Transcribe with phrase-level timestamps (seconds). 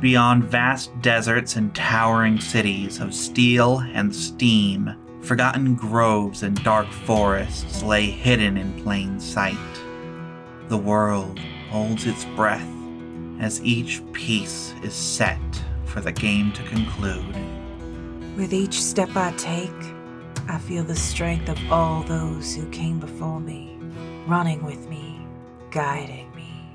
[0.00, 7.82] Beyond vast deserts and towering cities of steel and steam, forgotten groves and dark forests
[7.82, 9.58] lay hidden in plain sight.
[10.68, 12.66] The world holds its breath
[13.40, 15.38] as each piece is set
[15.84, 17.36] for the game to conclude.
[18.38, 19.70] With each step I take,
[20.48, 23.76] I feel the strength of all those who came before me,
[24.26, 25.20] running with me,
[25.70, 26.70] guiding me.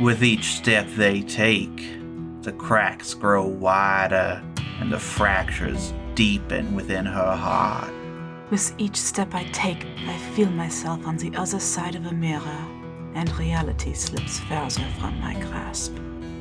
[0.00, 1.97] With each step they take,
[2.48, 4.42] the cracks grow wider
[4.80, 7.92] and the fractures deepen within her heart.
[8.50, 12.66] With each step I take, I feel myself on the other side of a mirror,
[13.12, 15.94] and reality slips further from my grasp.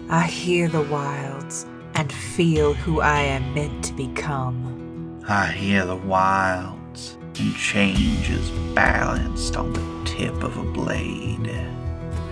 [0.09, 5.21] I hear the wilds and feel who I am meant to become.
[5.27, 11.51] I hear the wilds, and change is balanced on the tip of a blade.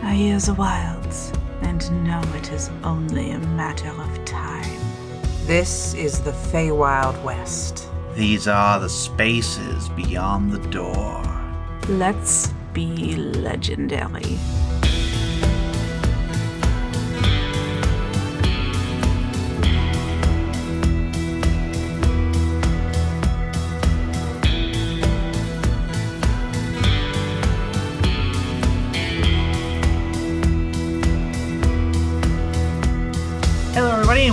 [0.01, 1.33] I hear the wilds,
[1.75, 4.79] and know it is only a matter of time.
[5.45, 7.89] This is the Feywild West.
[8.13, 11.21] These are the spaces beyond the door.
[11.89, 14.37] Let's be legendary.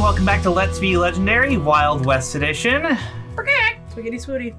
[0.03, 2.99] Welcome back to Let's Be Legendary Wild West Edition.
[3.89, 4.57] Spaghetti swooty.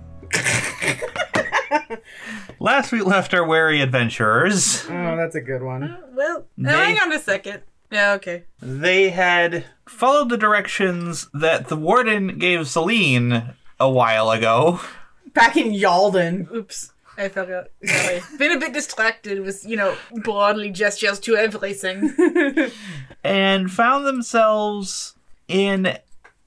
[2.61, 4.85] Last we left our wary adventurers.
[4.89, 5.83] Oh, that's a good one.
[5.83, 7.63] Uh, well, oh, They- hang on a second.
[7.91, 8.45] Yeah, okay.
[8.61, 14.79] They had followed the directions that the warden gave Celine a while ago.
[15.33, 16.49] Back in Yalden.
[16.53, 16.93] Oops.
[17.17, 17.67] I fell out.
[17.83, 18.21] Sorry.
[18.39, 22.15] Been a bit distracted with, you know, broadly gestures to everything.
[23.25, 25.15] and found themselves
[25.53, 25.97] in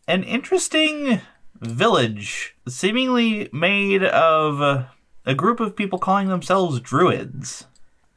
[0.09, 1.21] an interesting
[1.61, 4.89] village, seemingly made of
[5.25, 7.67] a group of people calling themselves druids.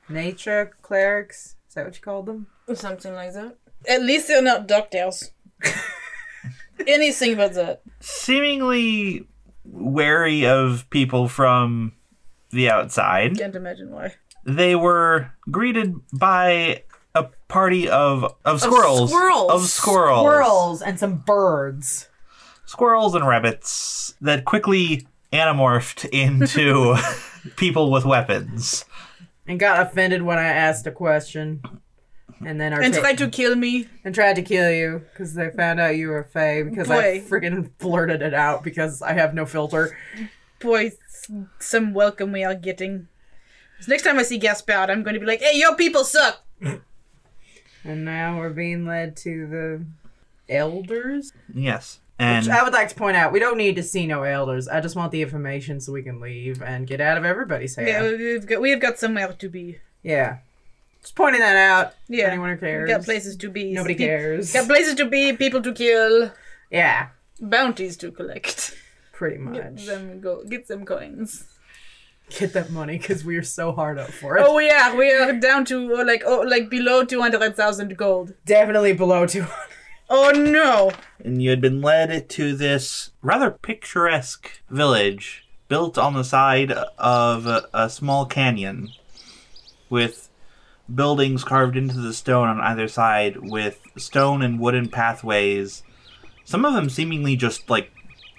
[0.09, 1.55] Nature clerics.
[1.67, 2.47] Is that what you called them?
[2.73, 3.57] Something like that.
[3.88, 5.31] At least they're not doctors.
[6.88, 7.83] Anything but that.
[8.00, 9.27] Seemingly
[9.63, 11.94] wary of people from
[12.50, 13.38] the outside.
[13.38, 14.16] Can't imagine why.
[14.44, 16.83] They were greeted by
[17.16, 19.09] a party of of squirrels.
[19.12, 19.52] squirrels.
[19.52, 20.22] Of squirrels.
[20.25, 22.08] Squirrels and some birds.
[22.66, 26.96] Squirrels and rabbits that quickly anamorphed into
[27.56, 28.86] people with weapons.
[29.48, 31.62] And got offended when I asked a question.
[32.46, 33.88] And then are And ta- tried to kill me.
[34.06, 37.19] and tried to kill you because they found out you were a fae because I
[37.19, 37.25] Boy.
[37.28, 39.98] freaking blurted it out because I have no filter.
[40.59, 40.92] Boy,
[41.59, 43.08] some welcome we are getting.
[43.88, 46.44] Next time I see Gaspard, I'm going to be like, hey, your people suck.
[47.89, 49.85] And now we're being led to the
[50.53, 51.33] elders.
[51.53, 52.00] Yes.
[52.17, 54.67] Which And I would like to point out, we don't need to see no elders.
[54.67, 57.88] I just want the information so we can leave and get out of everybody's hair.
[57.88, 59.79] Yeah, we've got, we've got somewhere to be.
[60.03, 60.38] Yeah.
[61.01, 61.94] Just pointing that out.
[62.09, 62.25] Yeah.
[62.27, 62.89] Anyone who cares.
[62.89, 63.72] Got places to be.
[63.73, 64.51] Nobody Pe- cares.
[64.53, 66.31] Got places to be, people to kill,
[66.69, 67.07] Yeah.
[67.41, 68.75] bounties to collect.
[69.13, 69.85] Pretty Get much.
[69.85, 70.44] them go.
[70.44, 71.45] Get some coins.
[72.29, 74.45] Get that money because we are so hard up for it.
[74.47, 78.34] Oh yeah, we are down to uh, like oh like below two hundred thousand gold.
[78.45, 79.51] Definitely below 200.
[80.12, 80.91] Oh no!
[81.23, 87.45] and you had been led to this rather picturesque village built on the side of
[87.45, 88.89] a, a small canyon
[89.89, 90.30] with
[90.94, 95.83] buildings carved into the stone on either side with stone and wooden pathways
[96.44, 97.92] some of them seemingly just like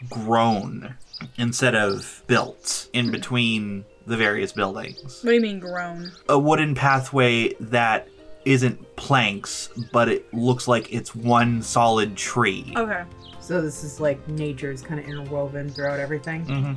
[0.09, 0.97] grown
[1.38, 6.11] instead of built in between the various buildings What do you mean grown?
[6.28, 8.08] a wooden pathway that
[8.44, 13.02] isn't planks but it looks like it's one solid tree Okay.
[13.40, 16.46] So this is like nature's kind of interwoven throughout everything.
[16.46, 16.76] Mhm.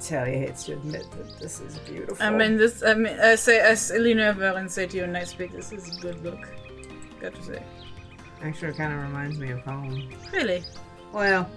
[0.00, 2.16] Tally hates to admit that this is beautiful.
[2.24, 2.82] I mean this.
[2.82, 5.52] I mean I say as lean over and say to you, in nice speak.
[5.52, 6.38] This is a good look.
[7.20, 7.62] Got to say.
[8.42, 10.08] Actually, it kind of reminds me of home.
[10.32, 10.62] Really?
[11.12, 11.50] Well,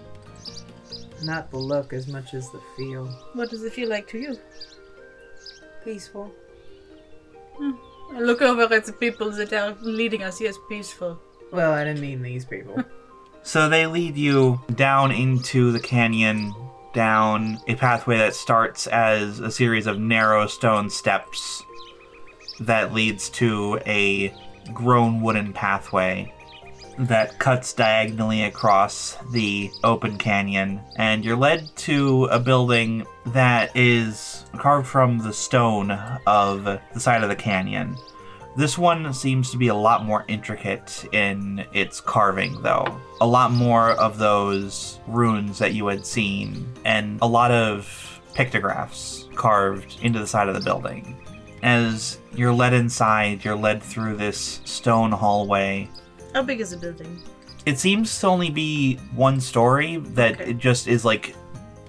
[1.23, 3.05] Not the look as much as the feel.
[3.33, 4.37] What does it feel like to you?
[5.83, 6.31] Peaceful.
[7.55, 7.71] Hmm.
[8.11, 10.41] I look over at the people that are leading us.
[10.41, 11.19] Yes, peaceful.
[11.51, 12.83] Well, I didn't mean these people.
[13.45, 16.55] So they lead you down into the canyon,
[16.93, 21.61] down a pathway that starts as a series of narrow stone steps
[22.61, 24.33] that leads to a
[24.73, 26.33] grown wooden pathway
[26.97, 30.79] that cuts diagonally across the open canyon.
[30.97, 35.91] And you're led to a building that is carved from the stone
[36.27, 37.95] of the side of the canyon.
[38.55, 42.99] This one seems to be a lot more intricate in its carving, though.
[43.19, 49.27] A lot more of those runes that you had seen, and a lot of pictographs
[49.33, 51.19] carved into the side of the building.
[51.63, 55.89] As you're led inside, you're led through this stone hallway.
[56.33, 57.19] How big is the building?
[57.65, 60.49] It seems to only be one story that Okay.
[60.51, 61.35] it just is like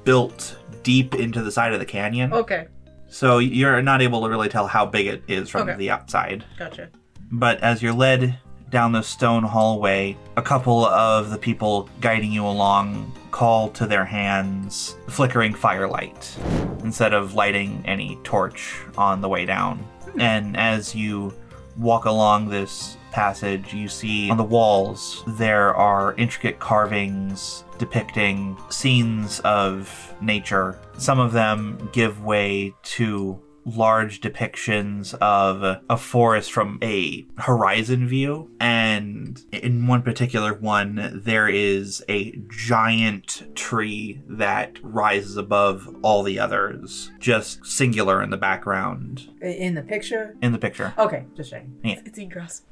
[0.04, 2.32] built deep into the side of the canyon.
[2.32, 2.66] Okay,
[3.08, 5.76] So you're not able to really tell how big it is from Okay.
[5.78, 6.44] the outside.
[6.58, 6.88] gotcha.
[7.30, 8.38] But as you're led
[8.70, 14.04] down the stone hallway, a couple of the people guiding you along call to their
[14.04, 16.36] hands flickering firelight
[16.82, 19.78] instead of lighting any torch on the way down.
[20.12, 20.20] Hmm.
[20.20, 21.32] And as you
[21.78, 29.38] walk along this passage, you see on the walls there are intricate carvings depicting scenes
[29.40, 30.80] of nature.
[30.98, 38.50] Some of them give way to large depictions of a forest from a horizon view.
[38.60, 46.38] And in one particular one, there is a giant tree that rises above all the
[46.38, 50.36] others, just singular in the background In the picture?
[50.42, 50.92] in the picture.
[50.98, 51.78] Okay, just checking.
[51.82, 52.62] It's egress.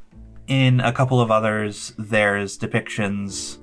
[0.52, 3.56] In a couple of others, there's depictions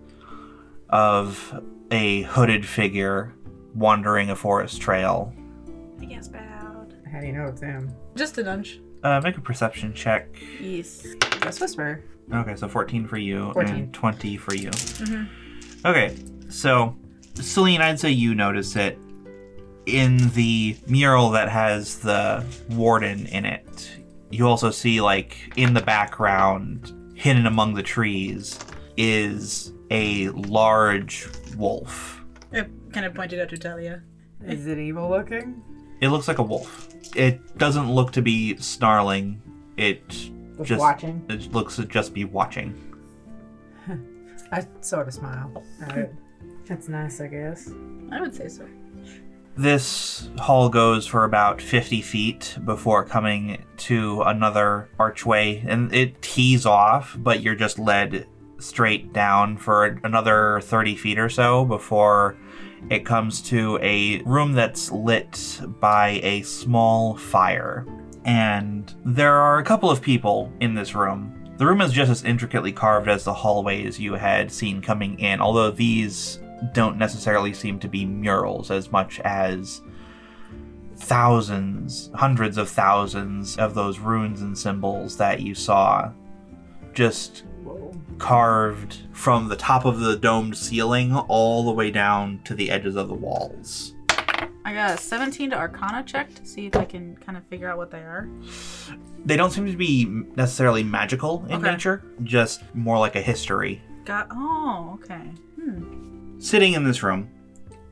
[0.90, 3.36] of a hooded figure
[3.76, 5.32] wandering a forest trail.
[6.02, 6.96] I guess bad.
[7.12, 7.94] How do you know it's him?
[8.16, 8.82] Just a nudge.
[9.04, 10.30] Uh, make a perception check.
[10.60, 11.06] Yes.
[11.42, 12.04] That's Whisper.
[12.34, 13.76] Okay, so 14 for you 14.
[13.76, 14.72] and 20 for you.
[15.86, 16.18] Okay,
[16.50, 16.96] so
[17.36, 18.98] Celine, I'd say you notice it
[19.86, 23.92] in the mural that has the warden in it.
[24.32, 28.60] You also see, like, in the background, hidden among the trees,
[28.98, 31.28] is a large
[31.58, 32.22] wolf.
[32.54, 34.04] I kind of pointed out to Talia.
[34.46, 35.62] Is it evil looking?
[36.02, 36.90] It looks like a wolf.
[37.16, 39.42] It doesn't look to be snarling.
[39.78, 41.26] It Just, just watching.
[41.30, 42.76] It looks to just be watching.
[44.52, 45.64] I sort of smile.
[45.82, 46.12] Alright.
[46.66, 47.72] That's nice, I guess.
[48.12, 48.68] I would say so.
[49.60, 56.66] This hall goes for about 50 feet before coming to another archway, and it tees
[56.66, 58.26] off, but you're just led
[58.60, 62.38] straight down for another 30 feet or so before
[62.90, 67.86] it comes to a room that's lit by a small fire.
[68.24, 71.36] And there are a couple of people in this room.
[71.58, 75.42] The room is just as intricately carved as the hallways you had seen coming in,
[75.42, 76.40] although these
[76.74, 79.82] don't necessarily seem to be murals as much as
[80.96, 86.12] thousands, hundreds of thousands of those runes and symbols that you saw
[86.94, 87.44] just
[88.18, 92.96] carved from the top of the domed ceiling all the way down to the edges
[92.96, 93.94] of the walls.
[94.66, 97.70] I got a 17 to Arcana check to see if I can kind of figure
[97.70, 98.28] out what they are.
[99.26, 101.72] They don't seem to be necessarily magical in Okay.
[101.72, 103.82] nature, just more like a history.
[104.06, 104.28] Got.
[104.32, 105.32] Oh, okay.
[105.60, 106.19] Hmm.
[106.40, 107.30] Sitting in this room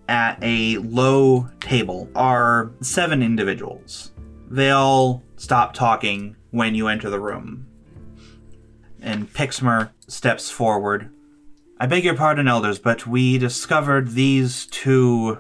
[0.08, 4.14] at a low table are seven individuals.
[4.50, 7.68] They all stop talking when you enter the room.
[9.02, 11.10] And Pixmer steps forward.
[11.78, 15.40] I beg your pardon, elders, but we discovered these two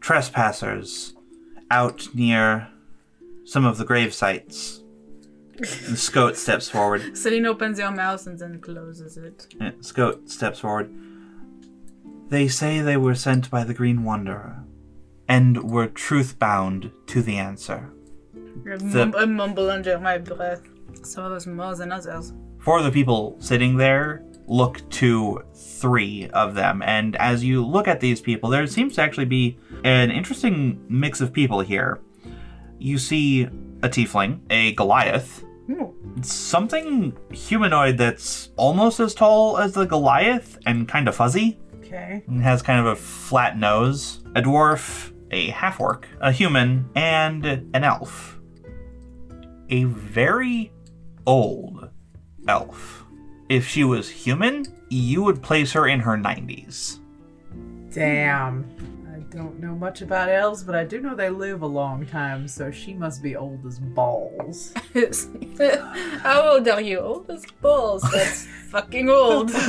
[0.00, 1.14] trespassers
[1.70, 2.68] out near
[3.46, 4.82] some of the grave sites.
[5.58, 7.16] And Scout steps forward.
[7.16, 9.46] Celine opens your mouth and then closes it.
[9.80, 10.94] Scout steps forward.
[12.28, 14.64] They say they were sent by the Green Wanderer,
[15.28, 17.90] and were truth bound to the answer.
[18.70, 20.62] I The- I mumble under my breath.
[21.02, 22.32] Some of us more than others.
[22.58, 27.88] Four of the people sitting there look to three of them, and as you look
[27.88, 32.00] at these people, there seems to actually be an interesting mix of people here.
[32.78, 33.44] You see
[33.82, 35.44] a tiefling, a Goliath,
[36.22, 41.58] something humanoid that's almost as tall as the Goliath and kind of fuzzy.
[41.94, 42.24] Okay.
[42.26, 47.46] and has kind of a flat nose, a dwarf, a half orc, a human, and
[47.46, 48.40] an elf.
[49.70, 50.72] A very
[51.24, 51.88] old
[52.48, 53.04] elf.
[53.48, 56.98] If she was human, you would place her in her 90s.
[57.92, 58.66] Damn.
[59.14, 62.48] I don't know much about elves, but I do know they live a long time,
[62.48, 64.74] so she must be old as balls.
[66.22, 66.98] How old are you?
[66.98, 68.02] Old as balls.
[68.12, 69.52] That's fucking old.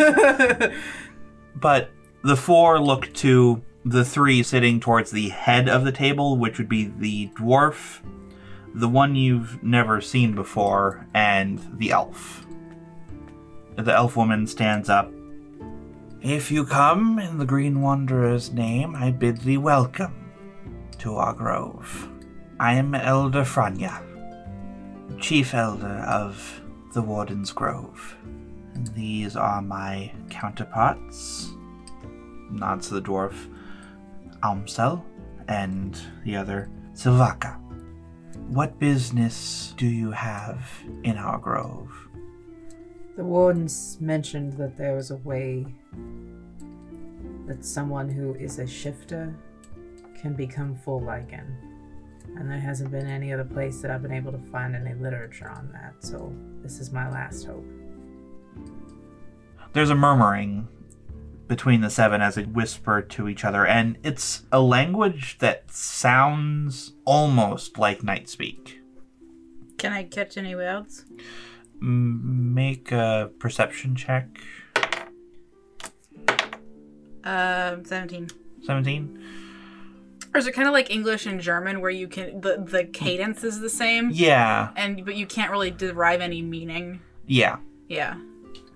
[1.55, 1.91] But
[2.25, 6.67] the four look to the three sitting towards the head of the table, which would
[6.67, 8.01] be the dwarf,
[8.73, 12.43] the one you've never seen before, and the elf.
[13.75, 15.11] The elf woman stands up.
[16.23, 20.33] If you come in the Green Wanderer's name, I bid thee welcome
[20.97, 22.09] to our grove.
[22.59, 24.01] I am Elder Franya,
[25.21, 26.59] chief elder of
[26.95, 28.17] the Warden's Grove.
[28.73, 31.51] And these are my counterparts.
[32.51, 33.35] Nods to the dwarf.
[34.43, 35.03] Almsel
[35.47, 37.59] and the other Silvaka.
[38.47, 40.69] What business do you have
[41.03, 41.91] in our grove?
[43.15, 45.65] The wardens mentioned that there was a way
[47.47, 49.33] that someone who is a shifter
[50.19, 51.45] can become full Lycan.
[52.37, 55.49] And there hasn't been any other place that I've been able to find any literature
[55.49, 57.65] on that, so this is my last hope.
[59.73, 60.67] There's a murmuring
[61.47, 66.93] between the seven as they whisper to each other, and it's a language that sounds
[67.05, 68.81] almost like night speak.
[69.77, 71.05] Can I catch any words?
[71.81, 74.27] M- make a perception check.
[77.23, 78.29] Um, 17.
[78.65, 79.23] 17?
[80.33, 83.43] Or is it kind of like English and German where you can, the, the cadence
[83.43, 84.09] is the same?
[84.11, 84.69] Yeah.
[84.75, 86.99] And, but you can't really derive any meaning?
[87.25, 87.57] Yeah.
[87.87, 88.15] Yeah.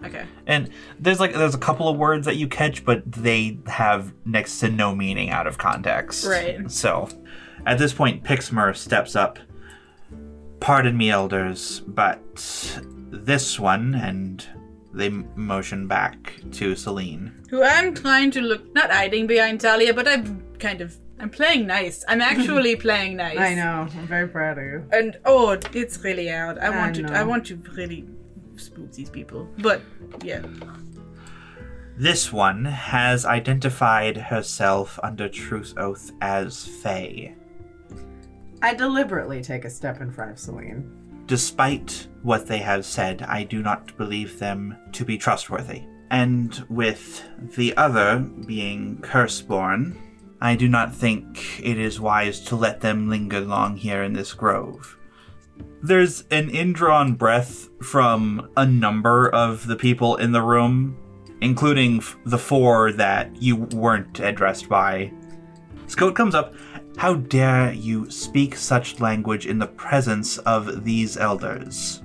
[0.06, 0.26] Okay.
[0.48, 4.60] And there's like there's a couple of words that you catch, but they have next
[4.60, 6.26] to no meaning out of context.
[6.26, 6.70] Right.
[6.72, 7.10] So,
[7.66, 9.40] at this point, Pixmer steps up.
[10.60, 12.20] Pardon me, elders, but
[13.12, 14.46] this one, and
[14.94, 17.34] they motion back to Celine.
[17.50, 21.66] Who I'm trying to look, not hiding behind Talia, but I'm kind of, I'm playing
[21.68, 22.04] nice.
[22.08, 23.38] I'm actually playing nice.
[23.38, 23.88] I know.
[23.94, 24.86] I'm very proud of you.
[24.92, 26.62] And oh, it's really out.
[26.62, 27.06] I I want to.
[27.06, 28.06] I want to really
[28.60, 29.48] spook these people.
[29.58, 29.82] But
[30.24, 30.44] yeah,
[31.98, 37.36] This one has identified herself under truth oath as fae.
[38.62, 41.24] I deliberately take a step in front of Celine.
[41.28, 45.84] Despite what they have said, I do not believe them to be trustworthy.
[46.10, 47.24] And with
[47.56, 49.96] the other being Curseborn,
[50.42, 54.34] I do not think it is wise to let them linger long here in this
[54.34, 54.98] grove.
[55.82, 60.98] There's an indrawn breath from a number of the people in the room,
[61.42, 65.12] including f- the four that you weren't addressed by.
[65.88, 66.54] Scout comes up.
[66.98, 72.04] How dare you speak such language in the presence of these elders?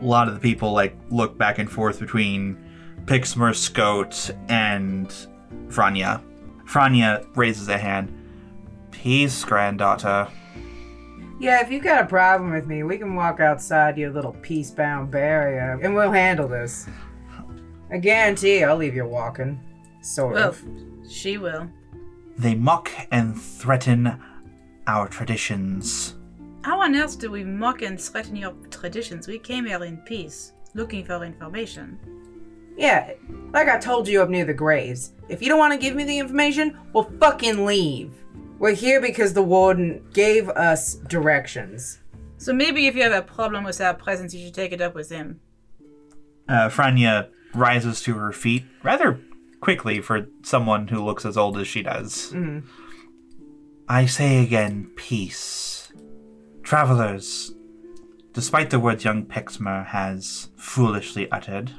[0.00, 2.56] A lot of the people like look back and forth between
[3.04, 5.08] Pixmer, Scout, and
[5.68, 6.22] Franya.
[6.64, 8.12] Franya raises a hand.
[8.90, 10.28] Peace, granddaughter.
[11.38, 15.10] Yeah, if you got a problem with me, we can walk outside your little peace-bound
[15.10, 16.86] barrier, and we'll handle this.
[17.90, 19.60] I guarantee I'll leave you walking.
[20.00, 20.62] Sort well, of.
[21.08, 21.68] she will.
[22.38, 24.18] They mock and threaten
[24.86, 26.14] our traditions.
[26.62, 29.28] How on earth do we mock and threaten your traditions?
[29.28, 31.98] We came here in peace, looking for information.
[32.76, 33.12] Yeah,
[33.52, 35.12] like I told you up near the graves.
[35.28, 38.12] If you don't want to give me the information, well, fucking leave.
[38.58, 42.00] We're here because the warden gave us directions.
[42.38, 44.94] So maybe if you have a problem with our presence, you should take it up
[44.94, 45.40] with him.
[46.48, 49.20] Uh, Franya rises to her feet rather
[49.60, 52.34] quickly for someone who looks as old as she does.
[53.88, 55.92] I say again, peace.
[56.62, 57.52] Travelers,
[58.32, 61.72] despite the words young Pixmer has foolishly uttered,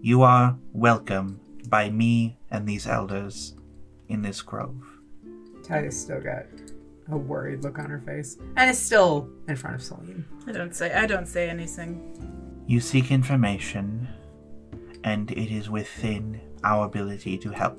[0.00, 3.56] you are welcome by me and these elders
[4.08, 4.87] in this grove.
[5.68, 6.46] Talia's still got
[7.10, 10.24] a worried look on her face, and is still in front of Celine.
[10.46, 10.92] I don't say.
[10.92, 12.64] I don't say anything.
[12.66, 14.08] You seek information,
[15.04, 17.78] and it is within our ability to help.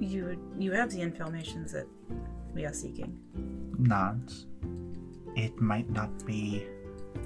[0.00, 1.86] You you have the information that
[2.54, 3.18] we are seeking.
[3.78, 4.46] nods.
[5.36, 6.64] It might not be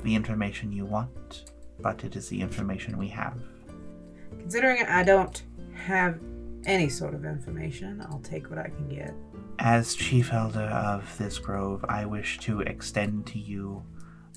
[0.03, 3.39] the information you want, but it is the information we have.
[4.39, 5.43] Considering I don't
[5.75, 6.19] have
[6.65, 9.13] any sort of information, I'll take what I can get.
[9.61, 13.83] As Chief Elder of this grove, I wish to extend to you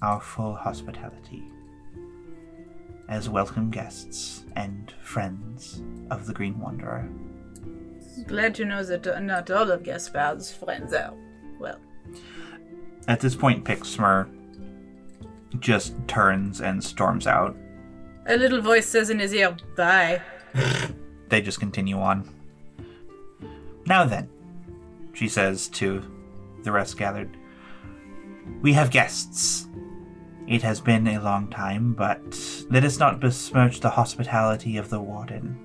[0.02, 1.44] our full hospitality.
[3.08, 7.08] As welcome guests and friends of the Green Wanderer.
[8.26, 11.14] Glad to know that not all of Gaspard's friends are
[11.60, 11.78] well.
[13.08, 14.28] At this point, Pixmer
[15.60, 17.56] just turns and storms out.
[18.26, 20.22] A little voice says in his ear, "Bye."
[21.30, 22.28] They just continue on.
[23.86, 24.30] Now then,
[25.22, 26.04] she says to
[26.64, 27.38] the rest gathered,
[28.64, 29.68] we have guests.
[30.48, 32.40] It has been a long time, but
[32.72, 35.56] let us not besmirch the hospitality of the warden.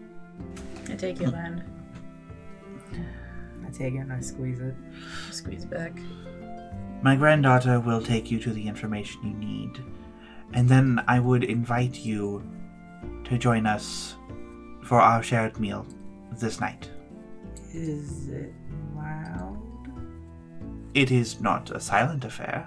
[0.91, 1.65] I take your hand.
[3.67, 4.75] I take it and I squeeze it.
[5.31, 5.99] Squeeze back.
[7.01, 9.83] My granddaughter will take you to the information you need,
[10.53, 12.43] and then I would invite you
[13.25, 14.17] to join us
[14.85, 15.87] for our shared meal
[16.33, 16.91] this night.
[17.73, 18.53] Is it
[18.95, 19.46] loud?
[20.97, 22.67] It is not a silent affair.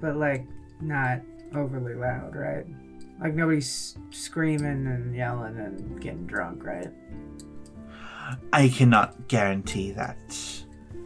[0.00, 0.46] But like
[0.80, 1.20] not
[1.54, 2.64] overly loud, right?
[3.20, 6.88] Like nobody's screaming and yelling and getting drunk, right?
[8.54, 10.16] I cannot guarantee that.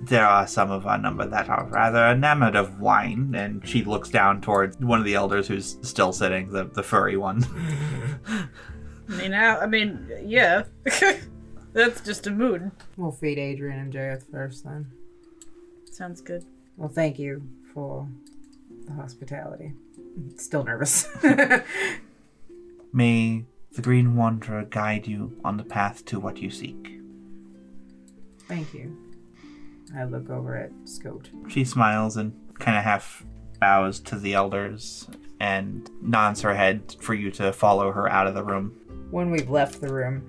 [0.02, 4.08] There are some of our number that are rather enamored of wine, and she looks
[4.08, 7.44] down towards one of the elders who's still sitting, the, the furry one.
[9.08, 10.62] I mean, I, I mean, yeah.
[11.72, 12.70] That's just a mood.
[12.96, 14.92] We'll feed Adrian and Jareth first then.
[16.00, 16.46] Sounds good.
[16.78, 17.42] Well, thank you
[17.74, 18.08] for
[18.86, 19.74] the hospitality.
[20.34, 21.06] Still nervous.
[22.90, 26.98] May the Green Wanderer guide you on the path to what you seek.
[28.48, 28.96] thank you.
[29.94, 31.28] I look over at Scout.
[31.48, 33.22] She smiles and kind of half
[33.60, 35.06] bows to the elders
[35.38, 38.74] and nods her head for you to follow her out of the room.
[39.10, 40.26] When we've left the room,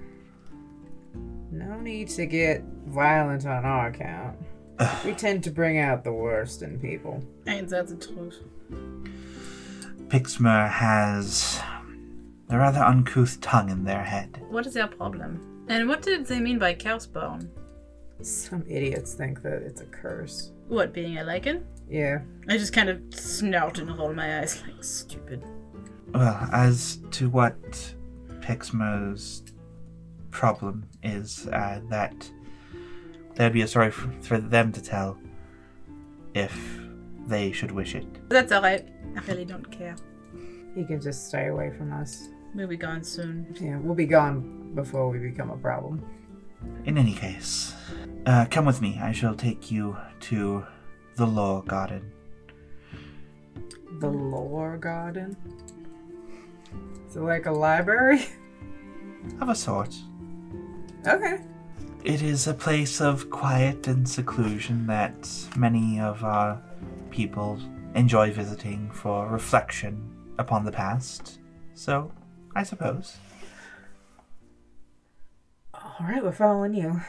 [1.50, 4.38] no need to get violent on our account.
[5.06, 7.24] we tend to bring out the worst in people.
[7.48, 8.40] Ain't that the truth?
[10.08, 11.60] Pixmer has
[12.50, 14.42] a rather uncouth tongue in their head.
[14.50, 15.66] What is their problem?
[15.70, 17.48] And what did they mean by Curseborn?
[18.22, 20.52] Some idiots think that it's a curse.
[20.68, 21.64] What, being a Lycan?
[21.90, 22.20] Yeah.
[22.48, 25.44] I just kind of snout and roll my eyes like stupid.
[26.14, 27.62] Well, as to what
[28.42, 29.44] Pixmer's
[30.30, 32.30] problem is, uh, that
[33.42, 35.18] there'd be a story for, for them to tell
[36.36, 36.80] if
[37.26, 38.06] they should wish it.
[38.30, 38.88] That's alright.
[39.18, 39.96] I really don't care.
[40.76, 42.30] He can just stay away from us.
[42.54, 43.48] We'll be gone soon.
[43.60, 46.06] Yeah, we'll be gone before we become a problem.
[46.86, 47.74] In any case,
[48.28, 49.00] uh, come with me.
[49.02, 50.64] I shall take you to
[51.16, 52.12] the Lore Garden.
[54.00, 55.36] The lore garden?
[57.10, 58.28] Is it like a library?
[59.40, 59.96] Of a sort.
[61.08, 61.40] okay.
[62.04, 66.60] It is a place of quiet and seclusion that many of our
[67.12, 67.60] people
[67.94, 70.02] enjoy visiting for reflection
[70.40, 71.40] upon the past.
[71.76, 72.12] So,
[72.56, 73.18] I suppose.
[75.74, 77.02] All right, we're following you.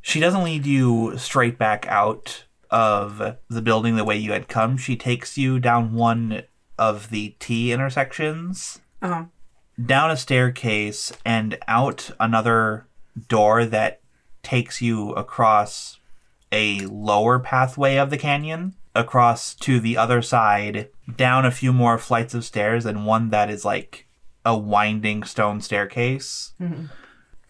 [0.00, 4.76] She doesn't lead you straight back out of the building the way you had come.
[4.78, 6.42] She takes you down one
[6.78, 9.24] of the T intersections, Uh huh.
[9.84, 12.86] down a staircase, and out another
[13.28, 14.00] door that
[14.44, 15.98] takes you across
[16.52, 21.98] a lower pathway of the canyon, across to the other side, down a few more
[21.98, 24.06] flights of stairs, and one that is like
[24.44, 26.86] a winding stone staircase mm-hmm.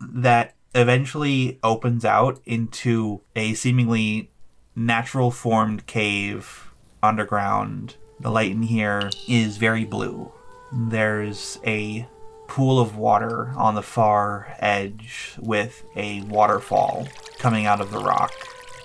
[0.00, 4.30] that eventually opens out into a seemingly
[4.74, 6.70] natural formed cave
[7.02, 7.96] underground.
[8.20, 10.33] The light in here is very blue.
[10.72, 12.09] There's a
[12.46, 18.33] pool of water on the far edge with a waterfall coming out of the rock.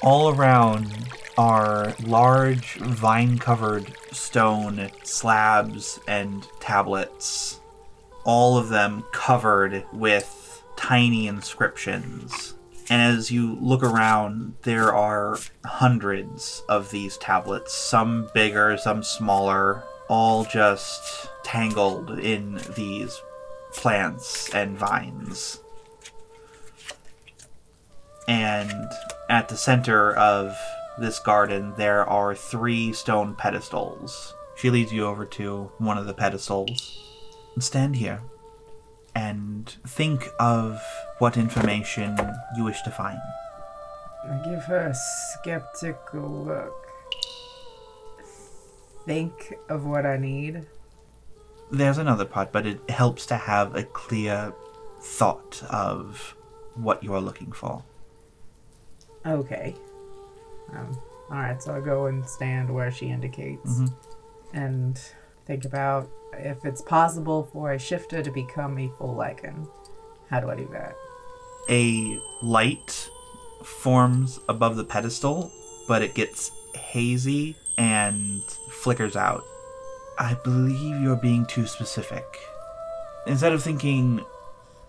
[0.01, 7.59] All around are large vine covered stone slabs and tablets
[8.29, 12.53] all of them covered with tiny inscriptions.
[12.89, 19.83] And as you look around, there are hundreds of these tablets, some bigger, some smaller,
[20.09, 23.19] all just tangled in these
[23.73, 25.59] plants and vines.
[28.27, 28.91] And
[29.29, 30.55] at the center of
[30.99, 34.33] this garden, there are three stone pedestals.
[34.55, 37.05] She leads you over to one of the pedestals
[37.59, 38.21] stand here
[39.15, 40.81] and think of
[41.17, 42.17] what information
[42.55, 43.19] you wish to find.
[44.23, 46.73] I give her a skeptical look.
[49.05, 50.65] Think of what I need.
[51.71, 54.53] There's another part, but it helps to have a clear
[55.01, 56.35] thought of
[56.75, 57.83] what you're looking for.
[59.25, 59.75] Okay.
[60.73, 60.97] Um,
[61.29, 63.79] Alright, so I'll go and stand where she indicates.
[63.79, 63.93] Mhm.
[64.53, 65.01] And
[65.45, 69.67] think about if it's possible for a shifter to become a full Lycan.
[70.29, 70.95] How do I do that?
[71.69, 73.09] A light
[73.63, 75.51] forms above the pedestal,
[75.87, 78.41] but it gets hazy and
[78.81, 79.43] flickers out.
[80.19, 82.25] I believe you're being too specific.
[83.25, 84.23] Instead of thinking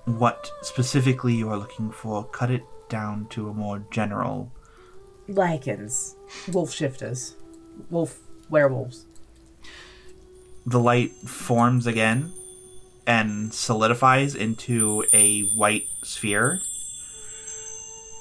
[0.05, 4.51] what specifically you are looking for, cut it down to a more general.
[5.29, 6.17] Lycans.
[6.53, 7.37] Wolf shifters.
[7.91, 8.19] Wolf
[8.51, 9.07] werewolves.
[10.67, 12.33] The light forms again
[13.07, 16.61] and solidifies into a white sphere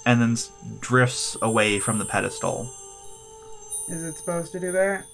[0.06, 0.38] and then
[0.80, 2.72] drifts away from the pedestal.
[3.90, 5.06] Is it supposed to do that?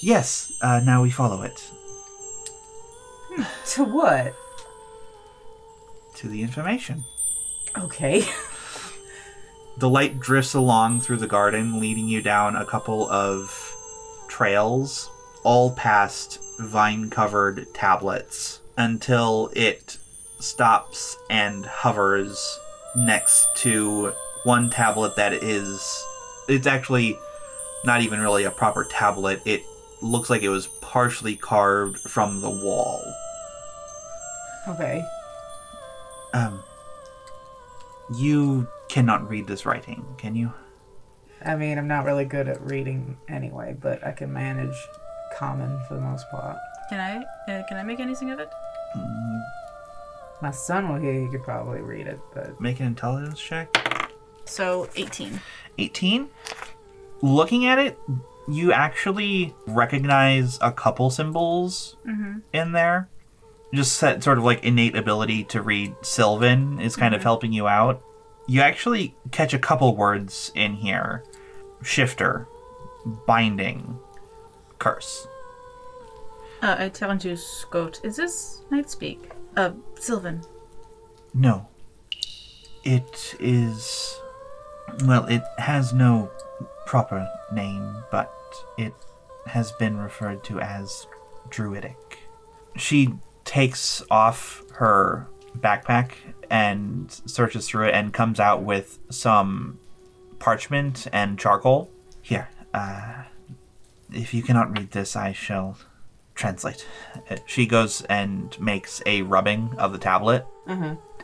[0.00, 1.70] Yes, uh, now we follow it
[3.66, 4.34] To what?
[6.16, 7.04] to the information.
[7.78, 8.24] Okay.
[9.78, 13.72] The light drifts along through the garden, leading you down a couple of
[14.26, 15.08] trails,
[15.44, 19.96] all past vine covered tablets, until it
[20.40, 22.58] stops and hovers
[22.96, 26.04] next to one tablet that is.
[26.48, 27.16] It's actually
[27.84, 29.40] not even really a proper tablet.
[29.44, 29.62] It
[30.00, 33.02] looks like it was partially carved from the wall.
[34.68, 35.04] Okay.
[36.32, 36.62] Um.
[38.16, 40.52] You cannot read this writing, can you?
[41.44, 44.76] I mean, I'm not really good at reading anyway, but I can manage
[45.36, 46.56] common for the most part.
[46.88, 47.52] Can I?
[47.52, 48.50] Uh, can I make anything of it?
[50.40, 53.68] My son will hear you could probably read it, but Make an intelligence check.
[54.44, 55.40] So 18.
[55.76, 56.28] 18
[57.20, 57.98] looking at it
[58.48, 61.96] you actually recognize a couple symbols
[62.52, 63.08] in there.
[63.74, 65.94] Just set sort of like innate ability to read.
[66.00, 68.02] Sylvan is kind of helping you out.
[68.46, 71.22] You actually catch a couple words in here.
[71.82, 72.48] Shifter.
[73.26, 73.98] Binding.
[74.78, 75.28] Curse.
[76.62, 78.00] Uh, I turn to Scout.
[78.02, 79.30] Is this Night Speak?
[79.56, 80.42] Uh, Sylvan.
[81.34, 81.66] no.
[82.84, 84.18] It is
[85.04, 86.30] well it has no
[86.86, 88.32] proper name but
[88.76, 88.92] it
[89.46, 91.06] has been referred to as
[91.50, 92.18] druidic
[92.76, 93.08] she
[93.44, 95.26] takes off her
[95.58, 96.12] backpack
[96.50, 99.78] and searches through it and comes out with some
[100.38, 101.90] parchment and charcoal
[102.22, 103.22] here uh
[104.12, 105.76] if you cannot read this i shall
[106.34, 106.86] translate
[107.46, 110.46] she goes and makes a rubbing of the tablet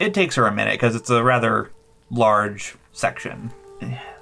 [0.01, 1.71] it takes her a minute because it's a rather
[2.11, 3.51] large section.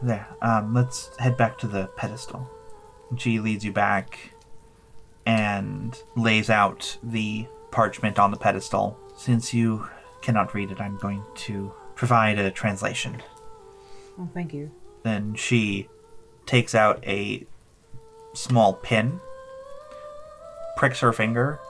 [0.03, 0.27] There.
[0.43, 2.49] Um, let's head back to the pedestal.
[3.17, 4.33] She leads you back
[5.27, 8.99] and lays out the parchment on the pedestal.
[9.17, 9.89] Since you
[10.21, 13.23] cannot read it, I'm going to provide a translation.
[14.19, 14.71] oh, thank you.
[15.03, 15.89] Then she
[16.47, 17.47] takes out a
[18.35, 19.21] small pin,
[20.77, 21.61] pricks her finger,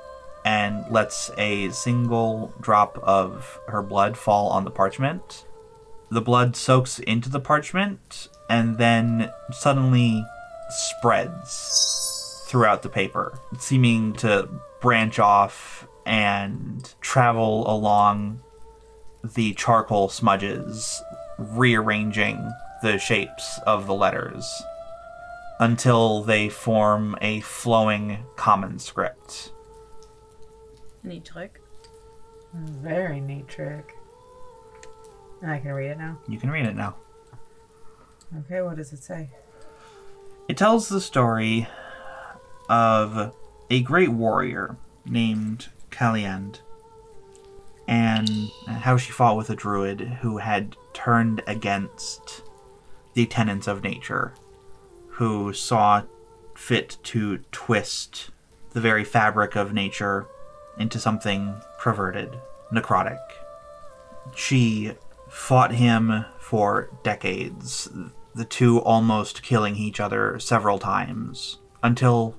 [0.45, 5.47] and lets a single drop of her blood fall on the parchment.
[6.11, 10.25] The blood soaks into the parchment and then suddenly
[10.73, 14.49] spreads throughout the paper, seeming to
[14.81, 18.41] branch off and travel along
[19.25, 21.03] the charcoal smudges,
[21.39, 24.63] rearranging the shapes of the letters
[25.61, 29.53] until they form a flowing common script.
[31.05, 31.61] Neat trick.
[32.53, 33.97] Very neat trick.
[35.47, 36.19] I can read it now.
[36.29, 36.97] You can read it now.
[38.41, 39.31] Okay, what does it say?
[40.49, 41.69] It tells the story
[42.69, 43.35] of
[43.71, 46.61] a great warrior named Calliand
[47.89, 48.29] and
[48.67, 52.43] how she fought with a druid who had turned against
[53.15, 54.35] the tenets of nature,
[55.09, 56.03] who saw
[56.55, 58.31] fit to twist
[58.71, 60.27] the very fabric of nature
[60.79, 62.39] into something perverted,
[62.73, 63.21] necrotic.
[64.35, 64.93] She
[65.29, 67.89] fought him for decades,
[68.35, 72.37] the two almost killing each other several times, until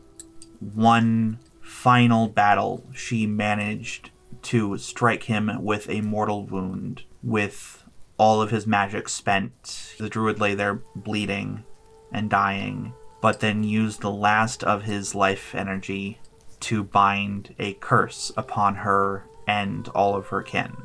[0.60, 4.10] one final battle she managed
[4.42, 7.84] to strike him with a mortal wound with
[8.18, 9.96] all of his magic spent.
[9.98, 11.64] The druid lay there bleeding
[12.12, 16.20] and dying, but then used the last of his life energy
[16.62, 20.76] to bind a curse upon her and all of her kin.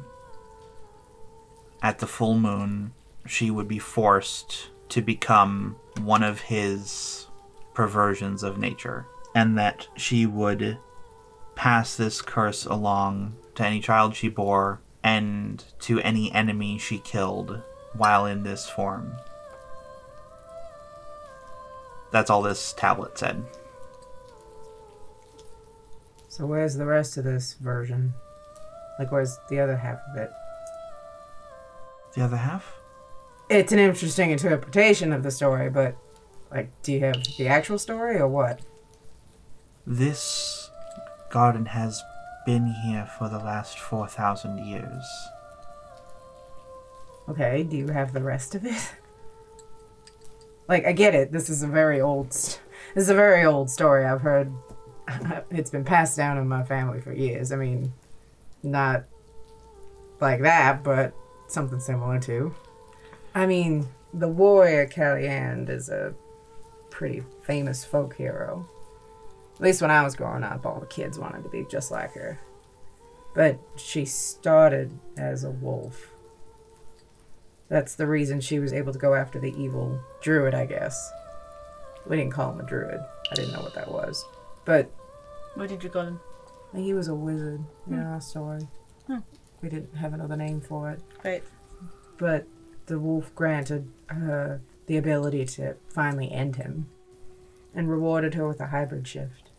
[1.83, 2.93] At the full moon,
[3.27, 7.27] she would be forced to become one of his
[7.75, 10.79] perversions of nature, and that she would
[11.55, 17.61] pass this curse along to any child she bore and to any enemy she killed
[17.95, 19.13] while in this form.
[22.11, 23.45] That's all this tablet said.
[26.29, 28.15] So where's the rest of this version?
[28.99, 30.31] Like, where's the other half of it?
[32.15, 32.78] The other half?
[33.51, 35.97] It's an interesting interpretation of the story, but
[36.51, 38.61] like, do you have the actual story or what?
[39.87, 40.71] This
[41.31, 42.03] garden has
[42.45, 45.05] been here for the last 4,000 years.
[47.29, 48.93] Okay, do you have the rest of it?
[50.69, 51.33] Like, I get it.
[51.33, 52.33] This is a very old.
[52.33, 52.61] St-
[52.95, 54.05] this is a very old story.
[54.05, 54.53] I've heard.
[55.51, 57.51] It's been passed down in my family for years.
[57.53, 57.91] I mean,
[58.63, 59.05] not
[60.21, 61.15] like that, but
[61.47, 62.55] something similar to.
[63.39, 66.13] I mean, the warrior Calliand is a
[66.91, 68.69] pretty famous folk hero.
[69.55, 72.15] At least when I was growing up, all the kids wanted to be just like
[72.15, 72.41] her.
[73.37, 76.11] But she started as a wolf.
[77.69, 81.13] That's the reason she was able to go after the evil druid, I guess.
[82.07, 83.01] We didn't call him a druid.
[83.31, 84.25] I didn't know what that was.
[84.65, 84.91] But
[85.55, 86.21] What did you call him?
[86.75, 88.67] he was a wizard in our story.
[89.07, 89.19] Hmm.
[89.63, 91.01] We didn't have another name for it.
[91.25, 91.45] Right.
[92.19, 92.45] But
[92.89, 96.89] the wolf granted her the ability to finally end him
[97.75, 99.51] and rewarded her with a hybrid shift.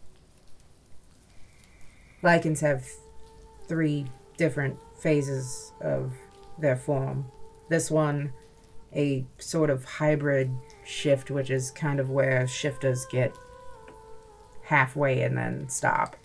[2.22, 2.86] Lycans have
[3.68, 6.12] three different phases of
[6.58, 7.26] their form.
[7.70, 8.34] This one,
[8.94, 10.52] a sort of hybrid
[10.84, 13.38] shift, which is kind of where shifters get
[14.64, 16.18] halfway and then stop.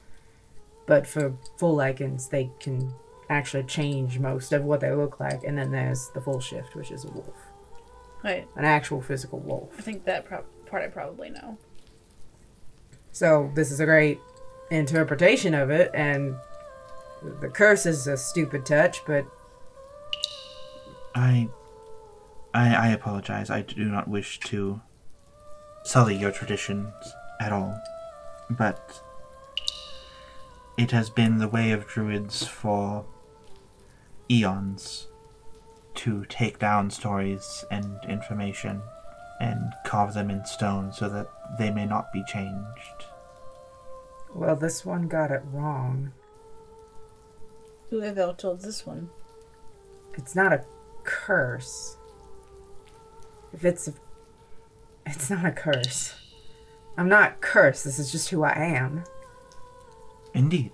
[0.87, 2.95] But for full Lycans, they can
[3.31, 5.45] actually change most of what they look like.
[5.45, 7.37] And then there's the full shift, which is a wolf,
[8.23, 8.47] Right.
[8.57, 9.71] an actual physical wolf.
[9.79, 11.57] I think that pro- part I probably know.
[13.13, 14.19] So this is a great
[14.71, 16.35] interpretation of it, and
[17.41, 19.25] the curse is a stupid touch, but
[21.15, 21.49] I,
[22.53, 23.51] I, I apologize.
[23.51, 24.81] I do not wish to
[25.85, 26.93] sully your traditions
[27.41, 27.81] at all,
[28.51, 29.01] but
[30.77, 33.05] it has been the way of druids for
[34.35, 35.09] eons
[35.95, 38.83] to take down stories and information
[39.41, 43.07] and carve them in stone so that they may not be changed.
[44.35, 46.13] well, this one got it wrong.
[47.91, 49.11] Whoever told this one?
[50.15, 50.65] It's not a
[51.05, 51.97] curse.
[53.53, 53.95] If it's a,
[55.07, 56.15] it's not a curse.
[56.97, 57.85] I'm not cursed.
[57.85, 59.05] This is just who I am.
[60.33, 60.73] Indeed.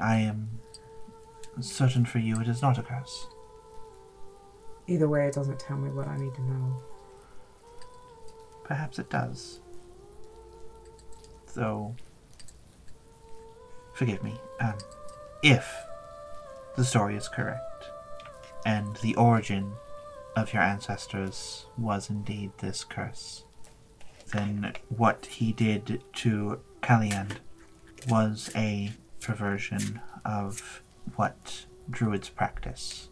[0.00, 0.48] I am
[1.60, 3.26] certain for you it is not a curse.
[4.86, 6.76] Either way, it doesn't tell me what I need to know.
[8.64, 9.60] Perhaps it does.
[11.54, 11.96] Though,
[13.94, 14.74] forgive me, um,
[15.42, 15.74] if
[16.76, 17.90] the story is correct,
[18.64, 19.72] and the origin
[20.36, 23.44] of your ancestors was indeed this curse,
[24.32, 27.36] then what he did to Calliand
[28.08, 30.82] was a perversion of
[31.14, 33.08] what druids practice.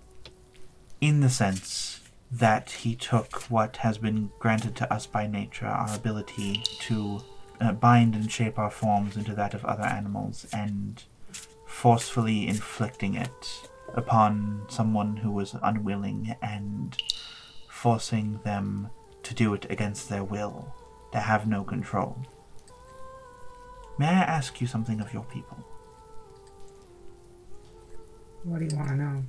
[1.00, 5.94] In the sense that he took what has been granted to us by nature, our
[5.94, 7.20] ability to
[7.61, 11.04] uh, bind and shape our forms into that of other animals, and
[11.66, 17.00] forcefully inflicting it upon someone who was unwilling and
[17.68, 18.90] forcing them
[19.22, 20.74] to do it against their will,
[21.12, 22.18] to have no control.
[23.98, 25.64] May I ask you something of your people?
[28.44, 29.24] What do you want to know?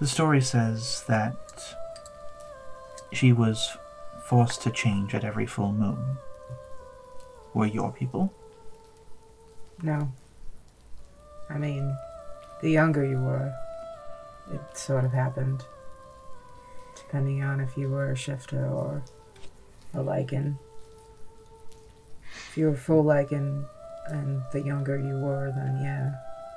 [0.00, 1.36] The story says that
[3.12, 3.76] she was
[4.26, 6.16] forced to change at every full moon.
[7.52, 8.32] Were your people?
[9.82, 10.10] No.
[11.50, 11.96] I mean,
[12.62, 13.52] the younger you were,
[14.52, 15.64] it sort of happened.
[16.96, 19.02] Depending on if you were a shifter or
[19.94, 20.56] a Lycan.
[22.48, 23.64] If you were full Lycan
[24.06, 26.14] and the younger you were, then yeah,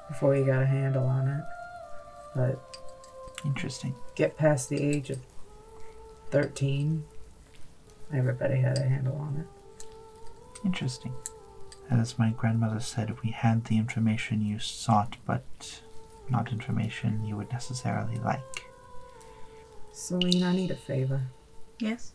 [0.07, 1.43] before you got a handle on it.
[2.35, 2.77] But
[3.45, 3.95] Interesting.
[4.15, 5.19] get past the age of
[6.31, 7.03] 13,
[8.13, 9.87] everybody had a handle on it.
[10.65, 11.13] Interesting.
[11.89, 15.81] As my grandmother said, we had the information you sought, but
[16.29, 18.65] not information you would necessarily like.
[19.93, 21.21] Celine, I need a favor.
[21.79, 22.13] Yes.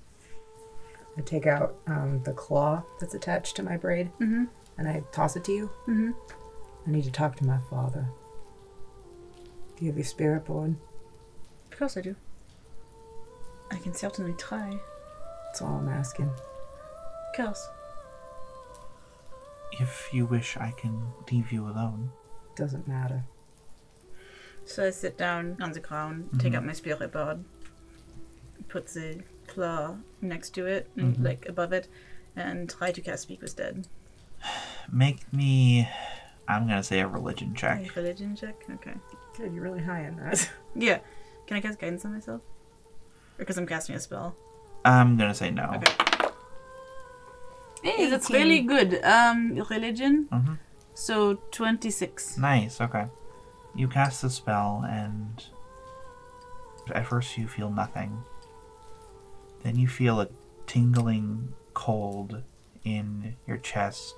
[1.17, 4.45] I take out um, the claw that's attached to my braid Mm-hmm.
[4.79, 5.71] and I toss it to you.
[5.89, 6.11] Mm-hmm.
[6.87, 8.07] I need to talk to my father.
[9.77, 10.77] Do you have your spirit board?
[11.71, 12.17] Of course I do.
[13.71, 14.79] I can certainly try.
[15.47, 16.27] That's all I'm asking.
[16.29, 17.69] Of course.
[19.81, 22.11] If you wish, I can leave you alone.
[22.57, 23.25] Doesn't matter.
[24.65, 26.57] So I sit down on the ground, take mm-hmm.
[26.57, 27.45] out my spirit board,
[28.69, 31.89] put the claw next to it, and, like above it,
[32.37, 33.87] and try to cast Speak with Dead.
[34.93, 35.89] Make me.
[36.49, 37.89] I'm gonna say a religion check.
[37.97, 38.57] A religion check?
[38.75, 38.95] Okay.
[39.37, 40.51] Good, you're really high in that.
[40.75, 40.99] Yeah.
[41.47, 42.41] Can I cast guidance on myself?
[43.39, 44.37] Because I'm casting a spell.
[44.85, 45.65] I'm gonna say no.
[45.77, 45.93] Okay.
[47.83, 49.03] Hey, that's really good.
[49.05, 50.29] Um, religion.
[50.31, 50.59] Mhm.
[50.95, 52.37] So twenty-six.
[52.39, 53.07] Nice, okay.
[53.75, 55.45] you cast the spell, and
[56.95, 58.23] at first you feel nothing.
[59.63, 60.29] Then you feel a
[60.67, 62.43] tingling cold
[62.85, 64.15] in your chest,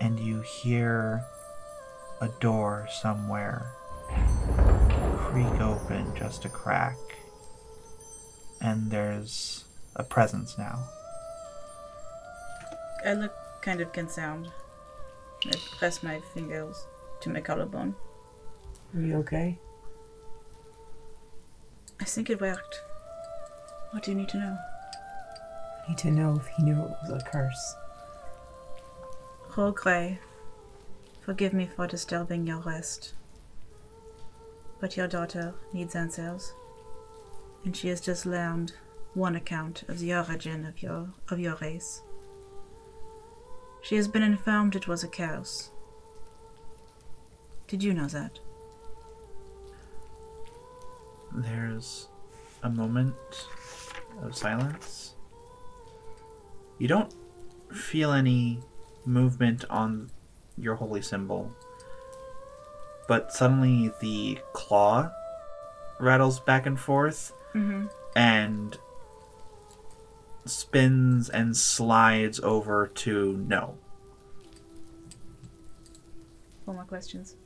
[0.00, 1.24] and you hear
[2.20, 3.66] a door somewhere
[5.36, 6.96] creak open just a crack.
[8.60, 9.64] And there's
[9.96, 10.78] a presence now.
[13.04, 14.48] I look kind of concerned.
[15.44, 16.86] I press my fingers
[17.20, 17.94] to my collarbone.
[18.94, 19.58] Are you okay?
[22.00, 22.80] I think it worked.
[23.90, 24.56] What do you need to know?
[25.84, 27.76] I need to know if he knew it was a curse.
[29.56, 30.18] Rogre,
[31.22, 33.14] forgive me for disturbing your rest.
[34.80, 36.52] But your daughter needs answers.
[37.64, 38.74] And she has just learned
[39.14, 42.02] one account of the origin of your of your race.
[43.80, 45.70] She has been informed it was a curse.
[47.66, 48.38] Did you know that?
[51.32, 52.08] There's
[52.62, 53.14] a moment
[54.22, 55.14] of silence.
[56.78, 57.14] You don't
[57.72, 58.60] feel any
[59.06, 60.10] movement on
[60.58, 61.50] your holy symbol,
[63.08, 65.10] but suddenly the claw
[66.00, 67.86] rattles back and forth Mm-hmm.
[68.14, 68.76] and
[70.44, 73.78] spins and slides over to no.
[76.64, 77.36] Four more questions.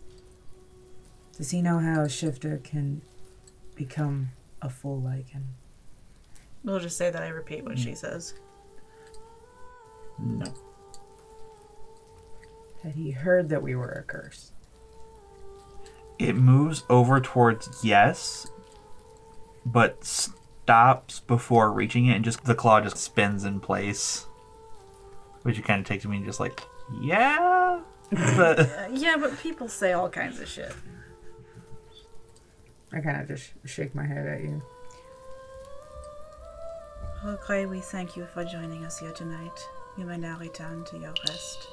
[1.37, 3.03] Does he know how a shifter can
[3.77, 5.45] become a full Lycan?
[6.65, 8.35] We'll just say that I repeat what she says.
[10.19, 10.53] No.
[12.83, 14.53] Had he heard that we were a curse?
[16.19, 18.47] It moves over towards yes,
[19.65, 24.27] but stops before reaching it, and just the claw just spins in place,
[25.43, 26.61] which it kind of takes me and just like,
[27.01, 30.75] yeah, but yeah, but people say all kinds of shit.
[32.93, 34.63] I kind of just shake my head at you.
[37.25, 39.69] Rogre, we thank you for joining us here tonight.
[39.97, 41.69] You may now return to your rest.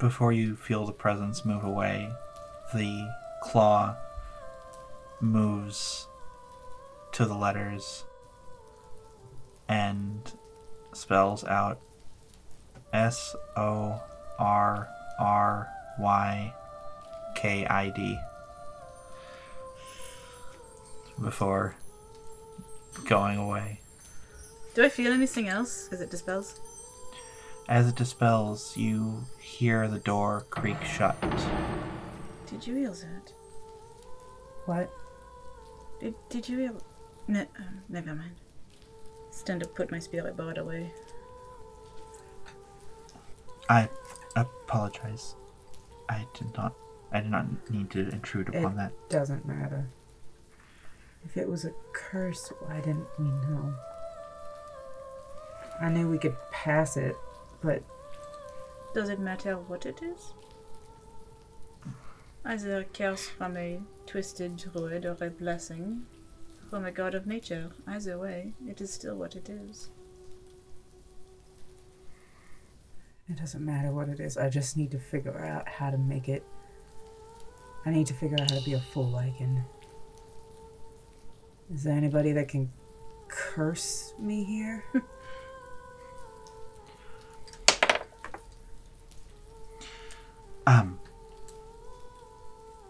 [0.00, 2.10] Before you feel the presence move away,
[2.74, 3.08] the
[3.42, 3.94] claw
[5.20, 6.08] moves
[7.12, 8.04] to the letters
[9.68, 10.32] and
[10.92, 11.78] spells out
[12.92, 14.02] S O
[14.38, 14.88] R
[15.20, 15.68] R
[16.00, 16.54] Y
[17.36, 18.18] K I D
[21.22, 21.76] before
[23.04, 23.80] going away.
[24.74, 26.58] Do I feel anything else as it dispels?
[27.68, 31.16] As it dispels, you hear the door creak shut.
[32.46, 33.32] Did you hear that?
[34.66, 34.92] What?
[36.00, 36.72] Did, did you hear?
[37.28, 38.34] Ne- uh, never mind.
[39.30, 40.92] Stand up, put my spirit board away.
[43.68, 43.88] I
[44.34, 45.36] apologize.
[46.08, 46.74] I did not.
[47.12, 48.90] I did not need to intrude upon that.
[48.90, 49.18] It that.
[49.18, 49.86] doesn't matter.
[51.24, 53.74] If it was a curse, why didn't we know?
[55.80, 57.16] I knew we could pass it,
[57.62, 57.82] but
[58.94, 60.34] Does it matter what it is?
[62.44, 66.06] Either a curse from a twisted druid or a blessing
[66.70, 67.70] from a god of nature.
[67.86, 69.90] Either way, it is still what it is.
[73.30, 74.36] it doesn't matter what it is.
[74.36, 76.44] I just need to figure out how to make it.
[77.86, 79.62] I need to figure out how to be a full Lycan.
[81.72, 82.70] Is there anybody that can
[83.28, 84.84] curse me here?
[90.70, 91.00] Um.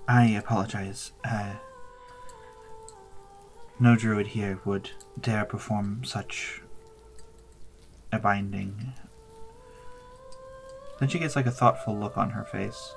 [0.07, 1.13] I apologize.
[1.25, 1.55] Uh.
[3.79, 6.61] No druid here would dare perform such
[8.13, 8.93] a binding.
[10.99, 12.95] Then she gets like a thoughtful look on her face.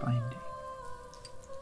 [0.00, 0.38] Binding.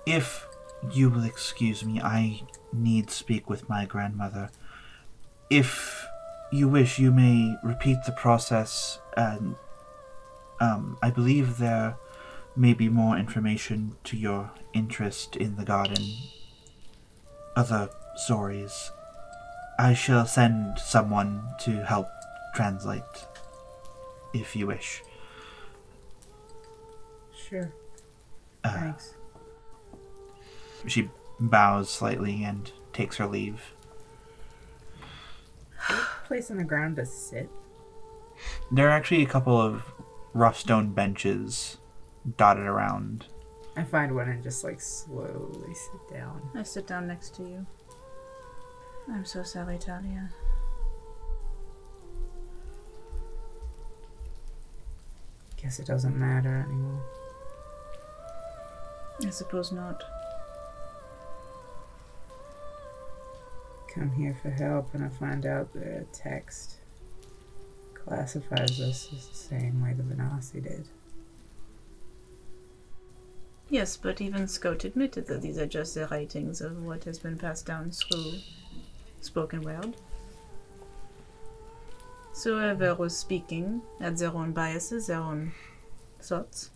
[0.07, 0.47] If
[0.92, 4.51] you will excuse me, I need speak with my grandmother.
[5.51, 6.07] If
[6.53, 9.57] you wish, you may repeat the process and
[10.61, 11.97] um, I believe there
[12.57, 16.03] may be more information to your interest in the garden.
[17.55, 18.91] Other stories.
[19.78, 22.09] I shall send someone to help
[22.55, 23.03] translate,
[24.33, 25.03] if you wish.
[27.35, 27.72] Sure.
[28.64, 29.14] Uh, Thanks.
[30.87, 33.74] she bows slightly and takes her leave.
[36.24, 37.49] Place on the ground to sit.
[38.72, 39.83] There are actually a couple of
[40.37, 41.78] rough stone benches
[42.37, 43.26] dotted around.
[43.74, 46.43] I find one and just like slowly sit down.
[46.55, 47.66] I sit down next to you.
[49.09, 50.30] I'm so sorry, Talia.
[55.57, 57.03] Guess it doesn't matter anymore.
[59.24, 60.03] I suppose not.
[63.95, 66.80] Come here for help, and I find out the text
[68.07, 70.89] classifies us as the same way the Venasi did.
[73.69, 77.37] Yes, but even Scout admitted that these are just the writings of what has been
[77.37, 78.35] passed down through
[79.21, 79.97] spoken word.
[82.33, 85.53] So whoever was speaking had their own biases, their own
[86.21, 86.71] thoughts.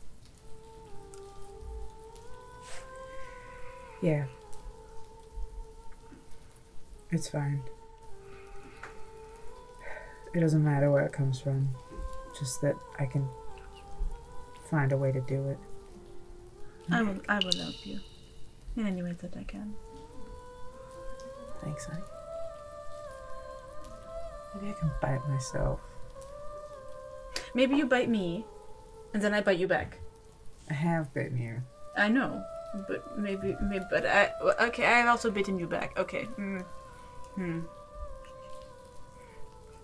[4.03, 4.25] Yeah.
[7.13, 7.63] It's fine.
[10.35, 11.69] It doesn't matter where it comes from.
[12.39, 13.29] Just that I can
[14.71, 15.59] find a way to do it.
[16.91, 18.01] I will I will help you.
[18.77, 19.75] In any way that I can.
[21.63, 22.03] Thanks, honey.
[24.55, 25.81] Maybe I can bite myself.
[27.55, 28.45] Maybe you bite me,
[29.13, 29.99] and then I bite you back.
[30.69, 31.63] I have bitten you.
[31.97, 32.43] I know,
[32.89, 34.87] but maybe, maybe, but I okay.
[34.87, 35.99] I've also bitten you back.
[35.99, 36.29] Okay.
[36.39, 36.65] Mm.
[37.35, 37.61] Hmm.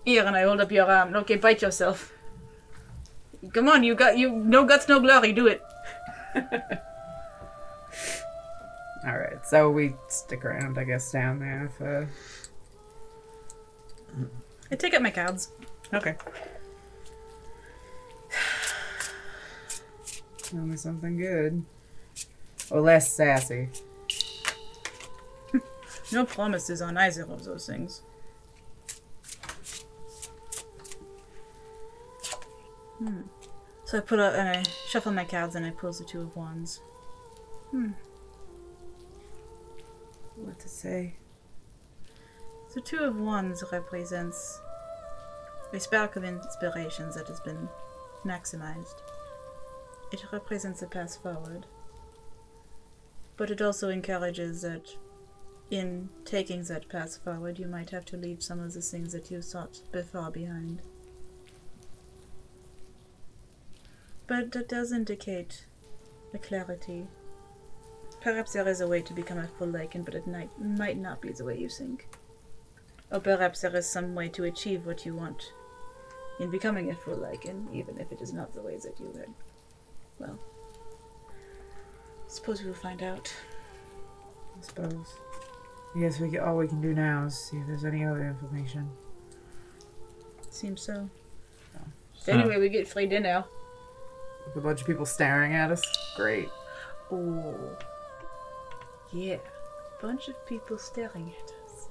[0.07, 1.13] Here, and I hold up your arm.
[1.17, 2.13] Okay, bite yourself.
[3.51, 4.31] Come on, you got you.
[4.31, 5.33] No guts, no glory.
[5.33, 5.61] Do it.
[9.05, 12.07] Alright, so we stick around, I guess, down there for.
[14.71, 15.51] I take up my cards.
[15.93, 16.15] Okay.
[20.37, 21.65] Tell me something good.
[22.71, 23.67] Or less sassy.
[26.13, 28.03] No promises on either of those things.
[32.99, 33.21] Hmm.
[33.85, 36.35] So I put out and I shuffle my cards and I pull the two of
[36.35, 36.81] wands.
[40.35, 41.15] What to say?
[42.73, 44.61] The two of wands represents
[45.73, 47.67] a spark of inspiration that has been
[48.25, 49.01] maximized.
[50.11, 51.65] It represents a path forward.
[53.35, 54.87] But it also encourages that
[55.69, 59.29] in taking that path forward, you might have to leave some of the things that
[59.29, 60.81] you thought before behind.
[64.27, 65.65] But that does indicate
[66.33, 67.07] a clarity.
[68.21, 71.21] Perhaps there is a way to become a full Lycan, but it might, might not
[71.21, 72.07] be the way you think.
[73.11, 75.53] Or perhaps there is some way to achieve what you want
[76.39, 79.29] in becoming a full Lycan, even if it is not the way that you had.
[80.19, 80.37] Well,
[82.27, 83.33] suppose we'll find out.
[84.57, 85.15] I suppose.
[85.95, 88.27] I guess we can, all we can do now is see if there's any other
[88.27, 88.89] information.
[90.49, 91.09] Seems so.
[91.77, 91.81] Oh.
[92.17, 93.45] So- Anyway, we get free dinner.
[94.47, 95.81] With a bunch of people staring at us.
[96.15, 96.49] Great.
[97.11, 97.55] Oh.
[99.13, 99.37] Yeah.
[100.01, 101.87] Bunch of people staring at us.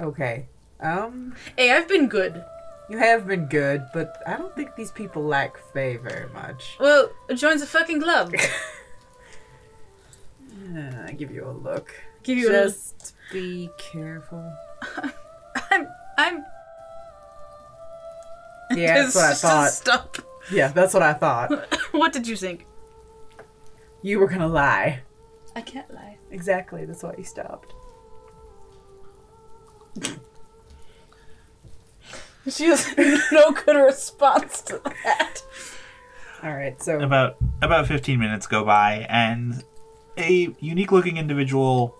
[0.00, 0.46] Okay.
[0.80, 2.44] Um, Hey, I've been good.
[2.90, 6.76] you have been good, but I don't think these people lack fae very much.
[6.80, 8.34] Well, join the fucking club.
[10.76, 11.94] I give you a look.
[12.22, 14.52] Give you a Just be careful.
[15.70, 15.86] I'm.
[16.18, 16.44] I'm.
[18.74, 19.70] Yeah, that's what I thought.
[19.70, 20.16] Stop.
[20.50, 21.50] Yeah, that's what I thought.
[21.92, 22.66] what did you think?
[24.02, 25.00] You were gonna lie.
[25.56, 26.18] I can't lie.
[26.30, 27.72] Exactly, that's why you stopped.
[32.48, 32.94] She has
[33.32, 35.42] no good response to that.
[36.42, 39.64] Alright, so about about 15 minutes go by and
[40.18, 41.96] a unique looking individual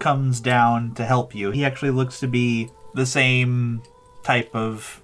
[0.00, 3.80] comes down to help you he actually looks to be the same
[4.24, 5.01] type of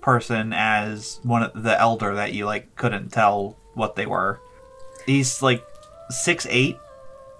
[0.00, 4.40] person as one of the elder that you like couldn't tell what they were
[5.06, 5.64] he's like
[6.10, 6.76] six eight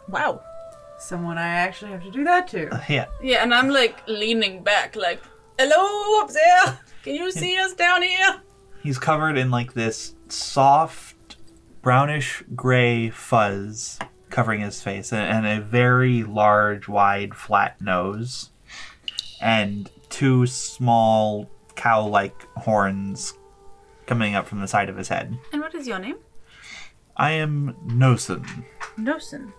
[0.09, 0.43] Wow.
[0.99, 2.83] someone I actually have to do that to.
[2.89, 5.23] yeah Yeah, and I'm like leaning back, like,
[5.59, 6.81] hello up there.
[7.05, 8.41] Can you see us down here?
[8.83, 11.37] he's covered in like this soft
[11.83, 13.99] brownish gray fuzz
[14.31, 18.51] covering his face and, and a very large wide flat nose
[19.41, 21.51] and two small
[21.85, 23.35] cow-like horns
[24.07, 26.19] coming up from the side of his head And what is your name?
[27.17, 28.45] i am nosen
[28.99, 29.53] Nosen.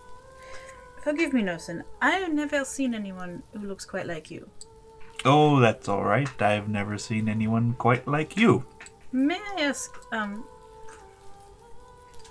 [1.03, 1.81] Forgive me, Nosen.
[1.99, 4.49] I have never seen anyone who looks quite like you.
[5.25, 8.65] oh that's all right i've never seen anyone quite like you
[9.13, 10.45] May I ask, um,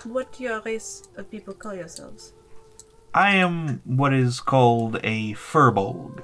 [0.05, 2.33] what your race of people call yourselves?
[3.13, 6.23] i am what is called a firbolg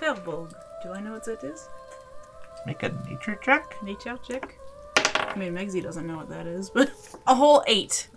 [0.00, 0.52] Fairbolg.
[0.82, 1.68] Do I know what that is?
[2.66, 4.58] Make a nature check Nature check?
[4.96, 6.90] I mean, Megsy doesn't know what that is, but
[7.26, 8.08] a whole eight.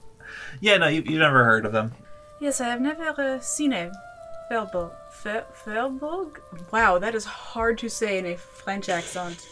[0.62, 1.94] yeah no you, you've never heard of them
[2.40, 3.92] Yes, I have never uh, seen a
[4.52, 6.38] Fairbolg?
[6.72, 9.48] Wow, that is hard to say in a French accent.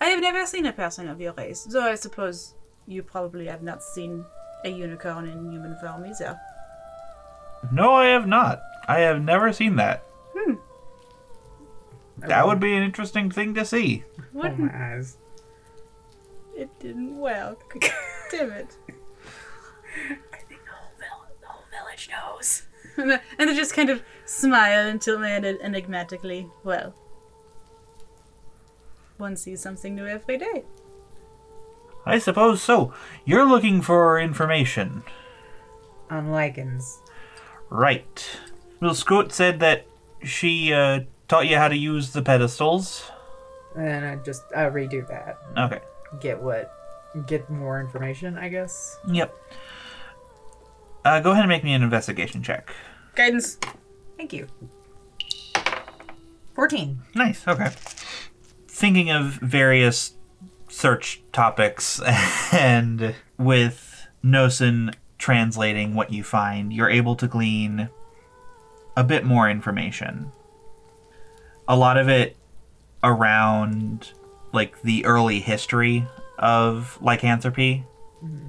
[0.00, 2.54] I have never seen a person of your race, though I suppose
[2.86, 4.24] you probably have not seen
[4.64, 6.38] a unicorn in human form either.
[7.72, 8.62] No, I have not.
[8.86, 10.04] I have never seen that.
[10.36, 10.54] Hmm.
[12.26, 14.04] That would be an interesting thing to see.
[14.34, 15.16] Oh my eyes.
[16.56, 17.74] It didn't work.
[18.30, 18.76] Damn it.
[20.32, 22.62] I think the whole, vill- the whole village knows.
[23.38, 26.48] and they just kind of smile until they ended enigmatically.
[26.62, 26.94] Well,
[29.16, 30.64] one sees something new every day.
[32.04, 32.92] I suppose so.
[33.24, 35.02] You're looking for information.
[36.10, 36.98] On Lycans.
[37.70, 38.38] Right.
[38.80, 39.86] Well, Scout said that
[40.22, 41.00] she uh,
[41.32, 43.10] taught you how to use the pedestals.
[43.74, 45.38] And I just I redo that.
[45.56, 45.80] Okay.
[46.20, 46.70] Get what?
[47.26, 48.98] Get more information, I guess.
[49.08, 49.34] Yep.
[51.06, 52.74] Uh, go ahead and make me an investigation check.
[53.14, 53.56] Guidance.
[54.18, 54.46] Thank you.
[56.54, 57.00] 14.
[57.14, 57.48] Nice.
[57.48, 57.70] Okay.
[58.68, 60.12] Thinking of various
[60.68, 61.98] search topics
[62.52, 67.88] and with Nosen translating what you find, you're able to glean
[68.98, 70.30] a bit more information.
[71.72, 72.36] A lot of it
[73.02, 74.12] around
[74.52, 76.06] like the early history
[76.38, 77.86] of lycanthropy.
[78.22, 78.48] Mm-hmm.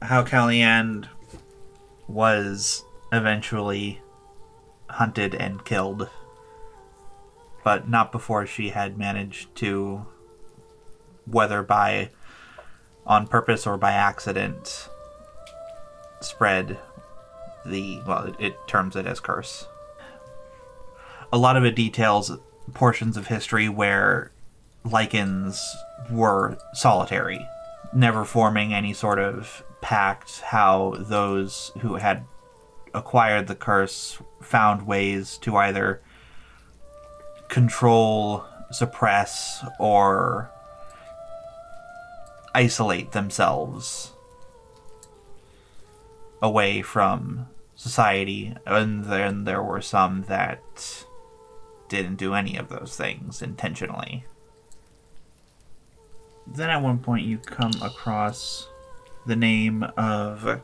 [0.00, 1.08] How Calliand
[2.08, 4.00] was eventually
[4.88, 6.08] hunted and killed
[7.64, 10.06] but not before she had managed to,
[11.26, 12.10] whether by
[13.06, 14.88] on purpose or by accident,
[16.20, 16.78] spread
[17.64, 19.66] the well, it, it terms it as curse.
[21.32, 22.30] A lot of it details
[22.74, 24.32] portions of history where
[24.84, 25.58] Lycans
[26.10, 27.46] were solitary,
[27.94, 30.40] never forming any sort of pact.
[30.40, 32.24] How those who had
[32.92, 36.02] acquired the curse found ways to either
[37.48, 40.50] control, suppress, or
[42.54, 44.12] isolate themselves
[46.42, 48.54] away from society.
[48.66, 51.06] And then there were some that
[51.92, 54.24] didn't do any of those things intentionally.
[56.46, 58.66] Then at one point you come across
[59.26, 60.62] the name of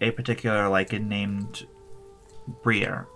[0.00, 1.66] a particular Lycan named
[2.62, 3.06] Briere.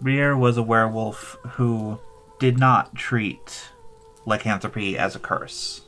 [0.00, 2.00] Briere was a werewolf who
[2.38, 3.68] did not treat
[4.24, 5.82] lycanthropy as a curse.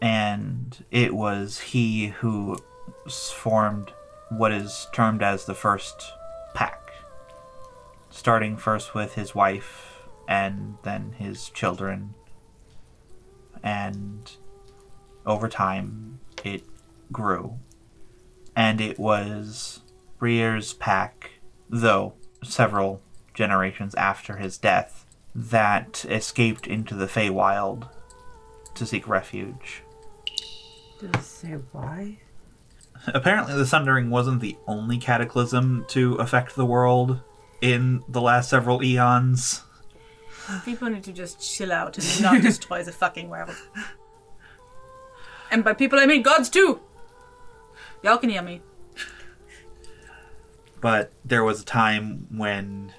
[0.00, 2.58] And it was he who
[3.34, 3.92] formed
[4.30, 6.12] what is termed as the first.
[8.16, 12.14] Starting first with his wife and then his children.
[13.62, 14.32] And
[15.26, 16.64] over time, it
[17.12, 17.58] grew.
[18.56, 19.80] And it was
[20.18, 21.32] Briere's pack,
[21.68, 23.02] though several
[23.34, 25.04] generations after his death,
[25.34, 27.90] that escaped into the Feywild
[28.76, 29.82] to seek refuge.
[30.98, 32.20] Did it say why?
[33.08, 37.20] Apparently, the Sundering wasn't the only cataclysm to affect the world
[37.72, 39.62] in the last several eons.
[40.64, 43.56] People need to just chill out and not destroy the fucking world.
[45.50, 46.80] And by people, I mean gods too.
[48.02, 48.62] Y'all can hear me.
[50.80, 52.92] But there was a time when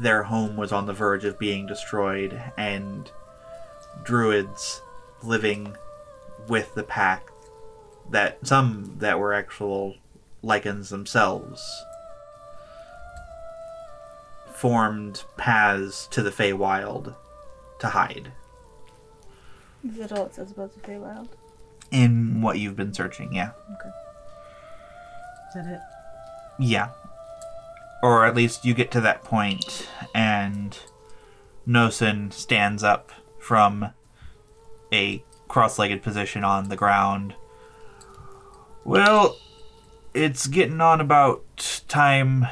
[0.00, 3.10] their home was on the verge of being destroyed, and
[4.02, 4.80] druids
[5.22, 5.76] living
[6.48, 7.28] with the pack
[8.10, 9.94] that some that were actual
[10.42, 11.84] Lycans themselves
[14.58, 17.14] formed paths to the Feywild
[17.78, 18.32] to hide
[19.84, 21.28] Is that all it says about the Feywild?
[21.90, 23.52] in what you've been searching, yeah.
[23.74, 23.88] Okay.
[25.48, 25.80] Is that it?
[26.58, 26.90] Yeah.
[28.02, 30.78] Or at least you get to that point and
[31.66, 33.92] Nosen stands up from
[34.92, 37.34] a cross legged position on the ground.
[38.84, 39.38] Well,
[40.14, 42.46] it's getting on about time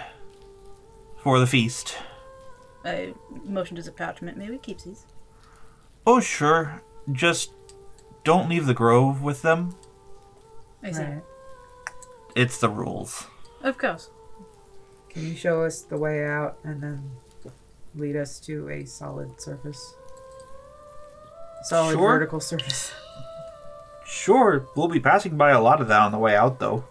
[1.26, 1.96] for the feast.
[2.84, 3.12] I
[3.44, 4.38] motioned as a parchment.
[4.38, 5.06] Maybe keeps these.
[6.06, 6.80] Oh, sure.
[7.10, 7.50] Just
[8.22, 9.74] don't leave the grove with them.
[10.84, 11.02] I see.
[11.02, 11.22] Right.
[12.36, 13.26] It's the rules.
[13.64, 14.08] Of course.
[15.08, 17.10] Can you show us the way out and then
[17.96, 19.96] lead us to a solid surface?
[21.64, 22.08] Solid Sure.
[22.12, 22.92] vertical surface.
[24.04, 26.84] Sure, we'll be passing by a lot of that on the way out, though.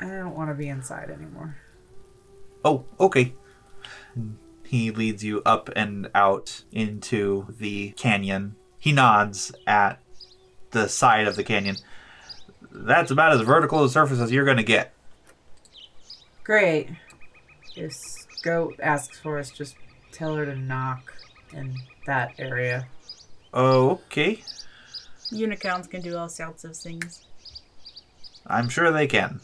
[0.00, 1.56] I don't want to be inside anymore.
[2.66, 3.32] Oh, okay.
[4.14, 4.32] Hmm.
[4.64, 8.56] He leads you up and out into the canyon.
[8.80, 10.00] He nods at
[10.72, 11.76] the side of the canyon.
[12.72, 14.92] That's about as vertical a surface as you're going to get.
[16.42, 16.88] Great.
[17.76, 17.94] If
[18.42, 19.76] Goat asks for us, just
[20.10, 21.14] tell her to knock
[21.52, 22.88] in that area.
[23.54, 24.42] Okay.
[25.30, 27.24] Unicorns can do all sorts of things.
[28.44, 29.40] I'm sure they can.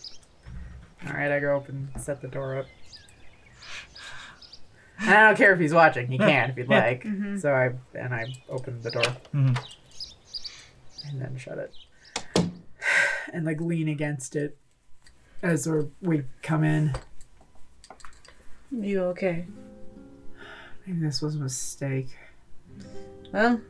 [1.06, 2.66] All right, I go up and set the door up.
[5.02, 6.06] And I don't care if he's watching.
[6.08, 7.06] He can if he'd like.
[7.38, 9.02] So I and I open the door
[9.34, 9.58] Mhm.
[11.08, 11.74] and then shut it
[13.32, 14.56] and like lean against it
[15.42, 16.94] as we're, we come in.
[18.70, 19.46] You okay?
[20.86, 22.08] Maybe this was a mistake.
[23.32, 23.60] Well,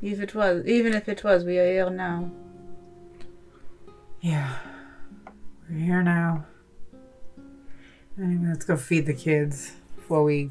[0.00, 2.30] if it was, even if it was, we are here now.
[4.20, 4.54] Yeah,
[5.68, 6.46] we're here now.
[8.20, 10.50] Anyway, let's go feed the kids before we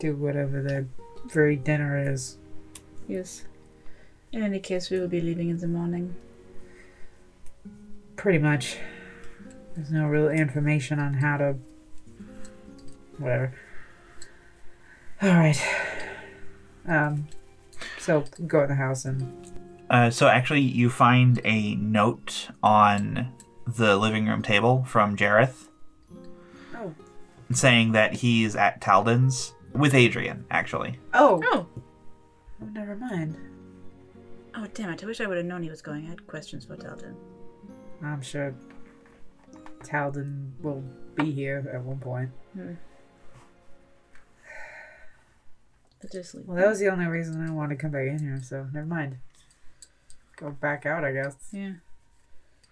[0.00, 0.88] do whatever their
[1.26, 2.38] very dinner is.
[3.06, 3.44] Yes.
[4.32, 6.16] In any case, we will be leaving in the morning.
[8.16, 8.78] Pretty much.
[9.76, 11.56] There's no real information on how to.
[13.18, 13.52] Whatever.
[15.22, 15.62] Alright.
[16.88, 17.28] Um,
[17.98, 19.46] so go in the house and.
[19.90, 23.32] Uh, so actually, you find a note on
[23.66, 25.68] the living room table from Jareth
[26.74, 26.94] Oh.
[27.52, 30.98] saying that he's at Talden's with Adrian, actually.
[31.14, 31.40] Oh!
[31.44, 31.66] Oh!
[32.62, 33.36] oh never mind.
[34.54, 35.02] Oh, damn it.
[35.02, 36.06] I wish I would have known he was going.
[36.06, 37.14] I had questions for Talton.
[38.02, 38.54] I'm sure
[39.82, 40.82] Talden will
[41.14, 42.30] be here at one point.
[46.00, 46.46] But just leave.
[46.46, 48.86] Well, that was the only reason I wanted to come back in here, so never
[48.86, 49.18] mind.
[50.36, 51.36] Go back out, I guess.
[51.52, 51.72] Yeah.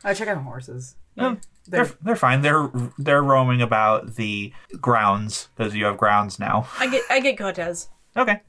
[0.05, 0.96] Oh, check out the horses.
[1.18, 2.42] Um, They're- they're they're fine.
[2.42, 6.68] They're they're roaming about the grounds because you have grounds now.
[6.78, 7.88] I get I get Cortez.
[8.16, 8.40] Okay.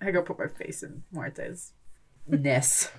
[0.00, 1.72] I go put my face in Muerte's
[2.26, 2.90] ness.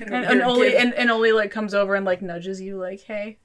[0.00, 3.38] And, and Oli and, and Oli like comes over and like nudges you like, hey,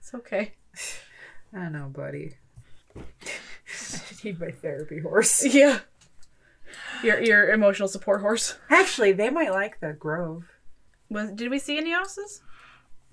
[0.00, 0.54] it's okay.
[1.54, 2.36] I don't know, buddy.
[2.96, 5.44] I need my therapy horse.
[5.54, 5.80] Yeah.
[7.02, 8.56] Your your emotional support horse.
[8.70, 10.44] Actually, they might like the grove.
[11.10, 12.42] Was did we see any horses?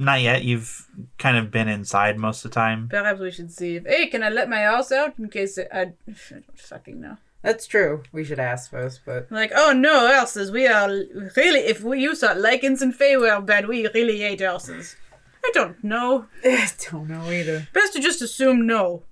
[0.02, 0.46] Not yet.
[0.46, 0.88] You've
[1.18, 2.88] kind of been inside most of the time.
[2.90, 5.68] Perhaps we should see if hey, can I let my horse out in case it,
[5.74, 5.86] I, I
[6.30, 7.18] don't fucking know.
[7.42, 8.04] That's true.
[8.14, 10.52] We should ask first, but Like, oh no, horses.
[10.52, 10.88] We are
[11.36, 14.96] really if we you saw Lycans and Feywild bad, we really hate horses.
[15.44, 16.28] I don't know.
[16.46, 17.68] I don't know either.
[17.74, 19.04] Best to just assume no.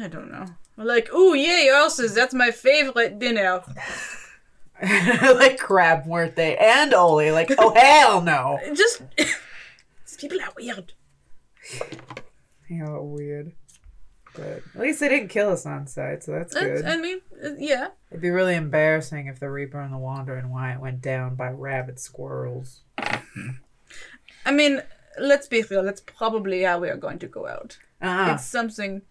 [0.00, 0.46] I don't know.
[0.76, 3.62] Like, ooh, yay, horses, that's my favorite dinner.
[5.36, 6.04] like crab
[6.34, 6.56] they?
[6.56, 7.30] and Oli.
[7.30, 8.58] Like, oh hell no.
[8.74, 9.02] Just.
[9.16, 9.36] These
[10.18, 10.92] people are weird.
[12.68, 13.52] Know, weird.
[14.34, 16.84] But at least they didn't kill us on sight, so that's good.
[16.84, 17.88] I mean, uh, yeah.
[18.10, 21.50] It'd be really embarrassing if the Reaper and the Wanderer and Wyatt went down by
[21.50, 22.82] rabid squirrels.
[24.46, 24.82] I mean,
[25.18, 27.78] let's be real, that's probably how we are going to go out.
[28.00, 28.34] Uh-uh.
[28.34, 29.02] It's something.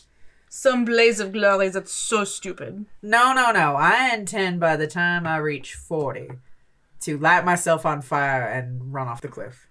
[0.52, 2.88] Some blaze of glory that's so stupid.
[3.04, 3.76] No, no, no.
[3.76, 6.32] I intend by the time I reach 40
[7.02, 9.68] to light myself on fire and run off the cliff.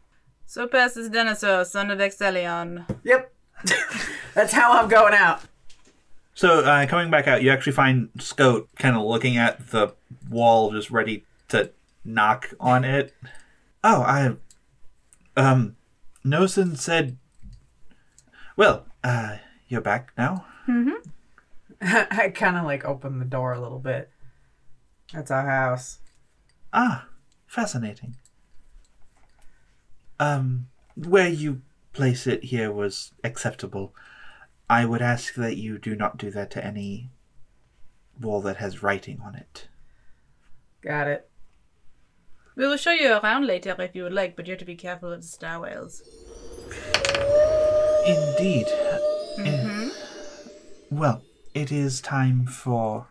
[0.46, 2.86] So passes Dinosaur, son of Exelion.
[3.02, 3.32] Yep.
[4.34, 5.42] That's how I'm going out.
[6.34, 9.94] So uh, coming back out, you actually find Scout kind of looking at the
[10.30, 11.72] wall, just ready to
[12.04, 13.12] knock on it.
[13.82, 14.36] Oh, I,
[15.36, 15.74] um,
[16.24, 17.16] Nosen said.
[18.56, 20.46] Well, uh, you're back now.
[21.80, 24.10] I kind of like open the door a little bit.
[25.12, 25.98] That's our house.
[26.72, 27.06] Ah,
[27.46, 28.16] fascinating.
[30.20, 30.66] Um,
[30.96, 31.62] where you
[31.92, 33.94] place it here was acceptable.
[34.68, 37.10] I would ask that you do not do that to any
[38.20, 39.68] wall that has writing on it.
[40.82, 41.30] Got it.
[42.56, 44.74] We will show you around later if you would like, but you have to be
[44.74, 46.02] careful of the star whales.
[48.04, 48.66] Indeed.
[49.38, 49.87] Eh,
[50.90, 51.22] well,
[51.54, 53.08] it is time for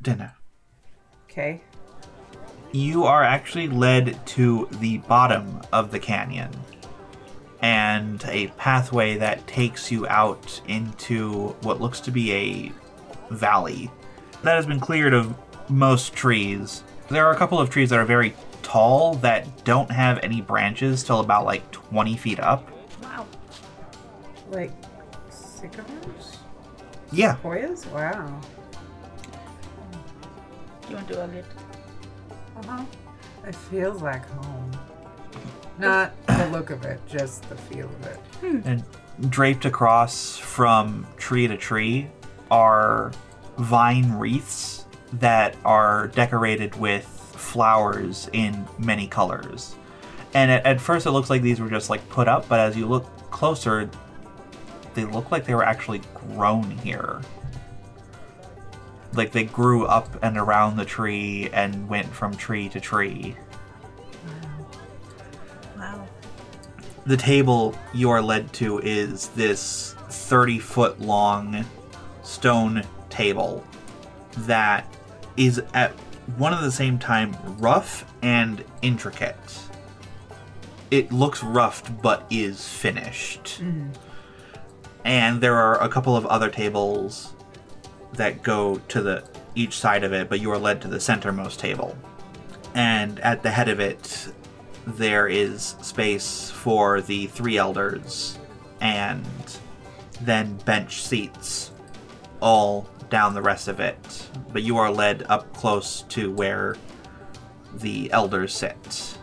[0.00, 0.34] dinner.
[1.24, 1.62] Okay.
[2.72, 6.50] You are actually led to the bottom of the canyon
[7.60, 12.72] and a pathway that takes you out into what looks to be a
[13.32, 13.90] valley
[14.42, 15.34] that has been cleared of
[15.70, 16.82] most trees.
[17.08, 21.04] There are a couple of trees that are very tall that don't have any branches
[21.04, 22.68] till about like 20 feet up.
[23.02, 23.26] Wow.
[24.50, 24.72] Like
[25.30, 26.31] sycamores?
[27.12, 27.86] Yeah, Hoyas?
[27.92, 28.40] Wow.
[30.88, 31.44] You want to hug it?
[32.56, 32.84] Uh-huh.
[33.46, 34.70] It feels like home.
[35.78, 38.20] Not the look of it, just the feel of it.
[38.42, 38.84] and
[39.30, 42.08] draped across from tree to tree
[42.50, 43.12] are
[43.58, 49.74] vine wreaths that are decorated with flowers in many colors.
[50.34, 52.76] And at, at first, it looks like these were just like put up, but as
[52.76, 53.90] you look closer,
[54.94, 57.20] they look like they were actually grown here.
[59.14, 63.36] like they grew up and around the tree and went from tree to tree.
[65.76, 66.06] Wow.
[67.04, 71.64] The table you are led to is this 30 foot long
[72.22, 73.64] stone table
[74.38, 74.86] that
[75.36, 75.90] is at
[76.38, 79.36] one and the same time rough and intricate.
[80.90, 83.60] It looks roughed but is finished.
[83.60, 83.90] Mm-hmm.
[85.04, 87.32] And there are a couple of other tables
[88.12, 89.24] that go to the
[89.54, 91.96] each side of it, but you are led to the centermost table.
[92.74, 94.32] And at the head of it
[94.86, 98.38] there is space for the three elders
[98.80, 99.24] and
[100.20, 101.70] then bench seats
[102.40, 104.28] all down the rest of it.
[104.52, 106.76] But you are led up close to where
[107.74, 109.18] the elders sit.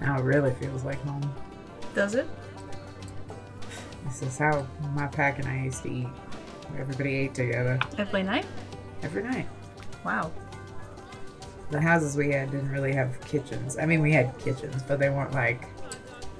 [0.00, 1.34] Now it really feels like home.
[1.94, 2.28] Does it?
[4.04, 6.06] This is how my pack and I used to eat.
[6.78, 8.46] Everybody ate together Every night?
[9.02, 9.46] every night.
[10.04, 10.30] Wow.
[11.70, 13.78] The houses we had didn't really have kitchens.
[13.78, 15.64] I mean, we had kitchens, but they weren't like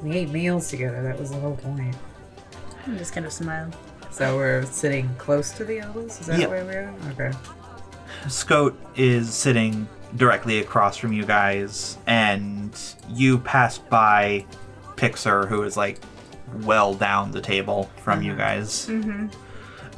[0.03, 1.03] we ate meals together.
[1.03, 1.95] That was the whole point.
[2.87, 3.71] I'm just gonna smile.
[4.11, 6.19] So we're sitting close to the elders.
[6.21, 6.47] Is that Yeah.
[6.49, 6.95] where we are?
[7.13, 7.31] Okay.
[8.29, 12.77] Scout is sitting directly across from you guys, and
[13.09, 14.45] you pass by
[14.97, 16.01] Pixar, who is like
[16.63, 18.87] well down the table from you guys.
[18.87, 19.29] Mm-hmm.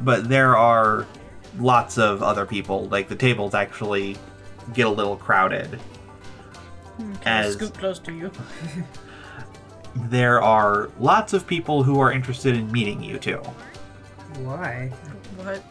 [0.04, 1.06] But there are
[1.58, 2.88] lots of other people.
[2.88, 4.16] Like the tables actually
[4.74, 5.78] get a little crowded.
[6.98, 8.30] Can As Scout close to you.
[9.96, 13.38] there are lots of people who are interested in meeting you too.
[14.38, 14.88] Why?
[15.36, 15.62] What?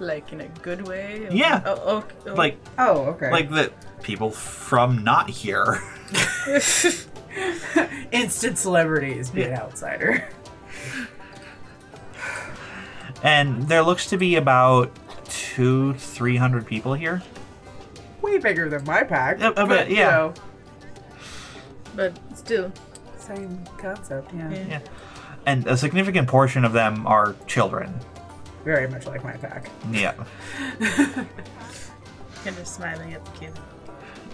[0.00, 1.26] Like in a good way?
[1.26, 1.62] Or- Yeah.
[1.64, 2.14] Oh, okay.
[2.26, 2.34] oh.
[2.34, 3.30] Like Oh, okay.
[3.30, 5.80] like the people from not here.
[8.12, 10.28] instant celebrities, be an outsider.
[13.22, 14.90] And there looks to be about
[15.26, 17.22] two, three hundred people here.
[18.20, 19.38] Way bigger than my pack.
[19.40, 20.10] Yep, a but, bit, you yeah.
[20.10, 20.34] know,
[21.94, 22.72] But still.
[23.18, 24.32] same concept.
[24.34, 24.50] Yeah.
[24.50, 24.64] Yeah.
[24.68, 24.80] Yeah.
[25.46, 27.94] And a significant portion of them are children.
[28.64, 29.70] Very much like my pack.
[29.90, 30.14] Yeah.
[30.80, 33.52] Kind of smiling at the kid.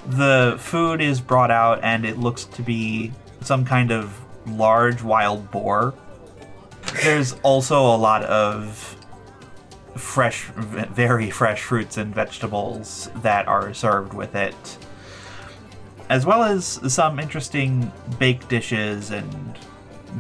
[0.09, 5.51] The food is brought out, and it looks to be some kind of large wild
[5.51, 5.95] boar.
[7.03, 8.97] There's also a lot of
[9.97, 14.79] fresh, very fresh fruits and vegetables that are served with it,
[16.09, 19.59] as well as some interesting baked dishes and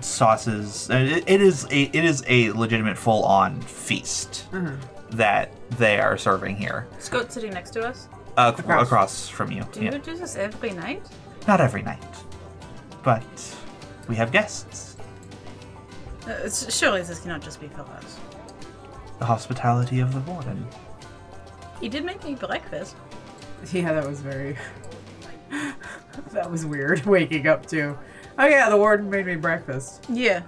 [0.00, 0.88] sauces.
[0.90, 4.76] It, it is a it is a legitimate full-on feast mm-hmm.
[5.16, 8.08] that they are serving here Scout sitting next to us.
[8.38, 8.82] Uh, Across.
[8.86, 9.28] across.
[9.28, 9.64] from you.
[9.72, 9.92] Do Yeah.
[9.94, 11.02] you do this every night?
[11.46, 12.02] Not every night,
[13.02, 13.22] but
[14.08, 14.96] we have guests.
[16.26, 18.18] Uh, surely this cannot just be for us.
[19.18, 20.66] The hospitality of the warden.
[21.80, 22.94] He did make me breakfast.
[23.72, 24.56] Yeah, that was very.
[26.32, 27.04] that was weird.
[27.06, 27.98] Waking up to.
[28.38, 30.04] Oh yeah, the warden made me breakfast.
[30.08, 30.42] Yeah.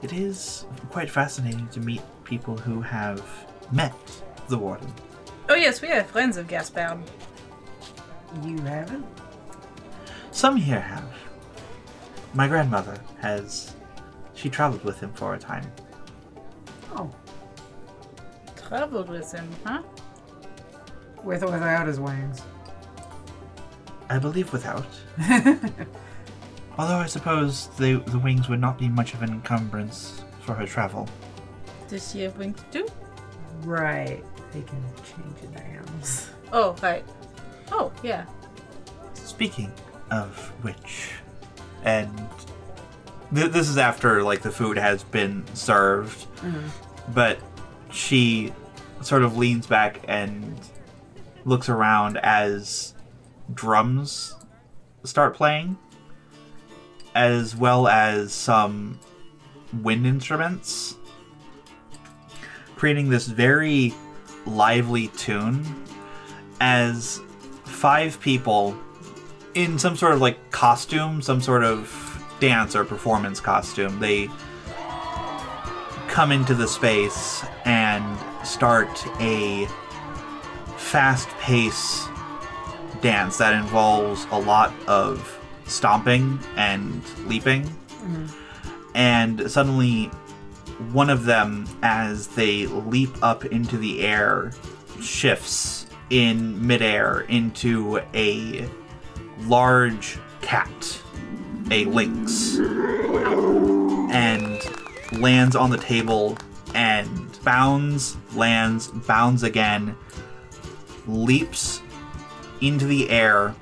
[0.00, 3.22] It is quite fascinating to meet people who have
[3.72, 3.92] met
[4.48, 4.90] the warden.
[5.48, 6.98] Oh yes, we have friends of Gaspard.
[8.42, 9.04] You haven't?
[10.30, 11.04] Some here have.
[12.34, 13.74] My grandmother has.
[14.34, 15.70] She traveled with him for a time.
[16.96, 17.10] Oh,
[18.56, 19.82] Traveled with him, huh?
[21.22, 22.42] with or without his wings.
[24.08, 24.86] I believe without.
[26.78, 30.66] Although I suppose the, the wings would not be much of an encumbrance for her
[30.66, 31.08] travel.
[31.88, 32.86] Does she have wings too?
[33.60, 34.24] Right.
[34.52, 36.28] They can change into animals.
[36.52, 37.04] Oh, right.
[37.70, 38.26] Oh, yeah.
[39.14, 39.72] Speaking
[40.10, 41.12] of which,
[41.84, 42.10] and
[43.34, 46.68] th- this is after like the food has been served, mm-hmm.
[47.14, 47.38] but
[47.90, 48.52] she
[49.00, 50.60] sort of leans back and
[51.44, 52.94] looks around as
[53.54, 54.34] drums
[55.04, 55.78] start playing,
[57.14, 58.98] as well as some
[59.82, 60.96] wind instruments,
[62.76, 63.94] creating this very
[64.46, 65.64] lively tune
[66.60, 67.20] as
[67.64, 68.76] five people
[69.54, 72.08] in some sort of like costume, some sort of
[72.40, 73.98] dance or performance costume.
[74.00, 74.28] They
[76.08, 79.66] come into the space and start a
[80.76, 82.06] fast pace
[83.00, 87.64] dance that involves a lot of stomping and leaping.
[87.64, 88.26] Mm-hmm.
[88.94, 90.10] And suddenly,
[90.92, 94.52] one of them, as they leap up into the air,
[95.00, 98.68] shifts in midair into a
[99.46, 101.02] large cat,
[101.70, 102.58] a lynx,
[104.12, 104.60] and
[105.20, 106.36] lands on the table
[106.74, 109.96] and bounds, lands, bounds again,
[111.06, 111.82] leaps
[112.60, 113.54] into the air,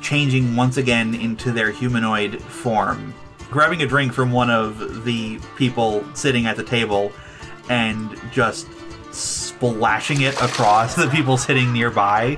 [0.00, 3.14] changing once again into their humanoid form,
[3.50, 7.12] grabbing a drink from one of the people sitting at the table,
[7.68, 8.66] and just
[9.12, 12.36] splashing it across the people sitting nearby.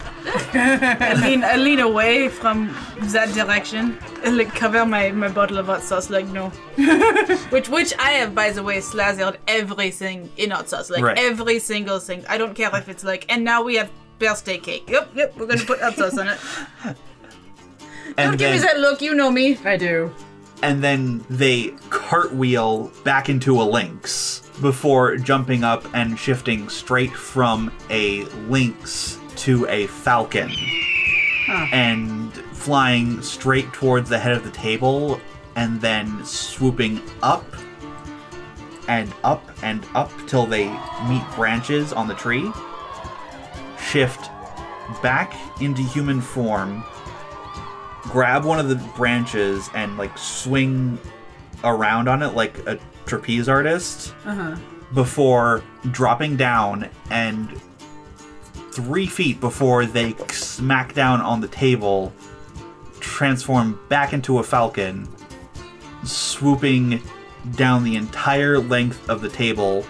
[0.54, 3.98] I lean, I lean away from that direction.
[4.24, 6.09] I, Like cover my, my bottle of hot sauce.
[6.09, 6.50] Like no,
[7.50, 10.88] which which I have by the way slathered everything in hot sauce.
[10.90, 11.18] Like Right.
[11.18, 12.24] every single thing.
[12.28, 13.26] I don't care if it's like.
[13.28, 13.90] And now we have
[14.20, 14.88] birthday cake.
[14.88, 15.36] Yep, yep.
[15.36, 16.38] We're gonna put hot sauce on it.
[18.16, 19.02] And Don't give me that look.
[19.02, 19.59] You know me.
[19.64, 20.12] I do.
[20.62, 27.72] And then they cartwheel back into a lynx before jumping up and shifting straight from
[27.90, 30.50] a lynx to a falcon.
[31.72, 35.20] And flying straight towards the head of the table
[35.56, 37.46] and then swooping up
[38.88, 40.68] and up and up till they
[41.09, 42.50] meet branches on the tree.
[43.80, 44.30] Shift
[45.02, 46.84] back into human form
[48.09, 50.98] grab one of the branches and like swing
[51.64, 54.56] around on it like a trapeze artist uh-huh.
[54.94, 57.61] before dropping down and
[58.72, 62.12] three feet before they smack down on the table
[63.00, 65.09] transform back into a falcon
[66.04, 67.02] swooping
[67.56, 69.84] down the entire length of the table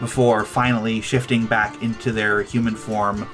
[0.00, 3.26] before finally shifting back into their human form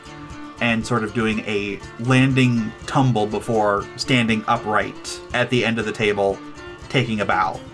[0.63, 5.93] and sort of doing a landing tumble before standing upright at the end of the
[5.93, 6.39] table,
[6.89, 7.59] taking a bow.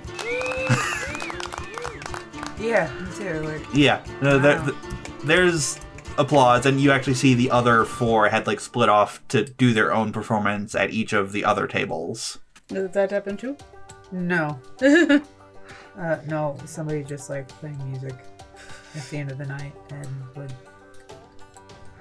[2.60, 3.40] Yeah, me too.
[3.42, 4.64] Like, Yeah, no, there- Wow.
[4.64, 4.76] th-
[5.24, 5.78] there's
[6.18, 9.92] applause, and you actually see the other four had like split off to do their
[9.94, 12.38] own performance at each of the other tables.
[12.66, 13.56] Did that happen too?
[14.10, 14.58] no.
[14.82, 18.14] uh, no, somebody just like playing music
[18.96, 20.52] at the end of the night and with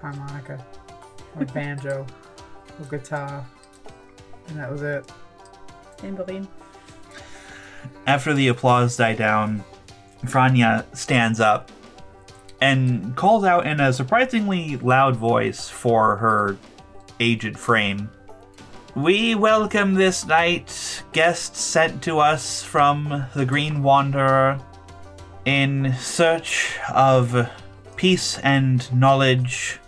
[0.02, 0.64] harmonica
[1.36, 2.06] or banjo
[2.80, 3.46] or guitar.
[4.48, 5.12] And that was it.
[5.98, 6.48] Tambourine.
[8.06, 9.64] After the applause died down,
[10.24, 11.72] Franya stands up
[12.62, 16.58] and calls out in a surprisingly loud voice for her
[17.20, 18.10] aged frame.
[18.96, 24.60] We welcome this night guests sent to us from the Green Wanderer
[25.46, 27.50] in search of
[27.96, 29.80] peace and knowledge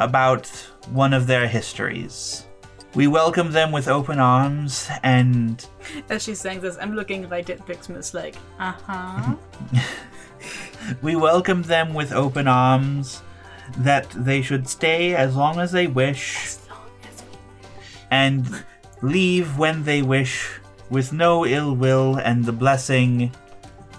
[0.00, 0.46] about
[0.90, 2.46] one of their histories.
[2.94, 5.66] We welcome them with open arms and
[6.10, 9.36] As she's saying this, I'm looking right at Pixmas like, uh huh.
[11.02, 13.22] We welcome them with open arms,
[13.78, 16.56] that they should stay as long as they wish,
[18.10, 18.64] and
[19.00, 20.50] leave when they wish,
[20.90, 23.32] with no ill will and the blessing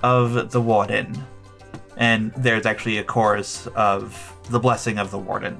[0.03, 1.25] of the warden.
[1.97, 5.57] And there's actually a chorus of the blessing of the warden.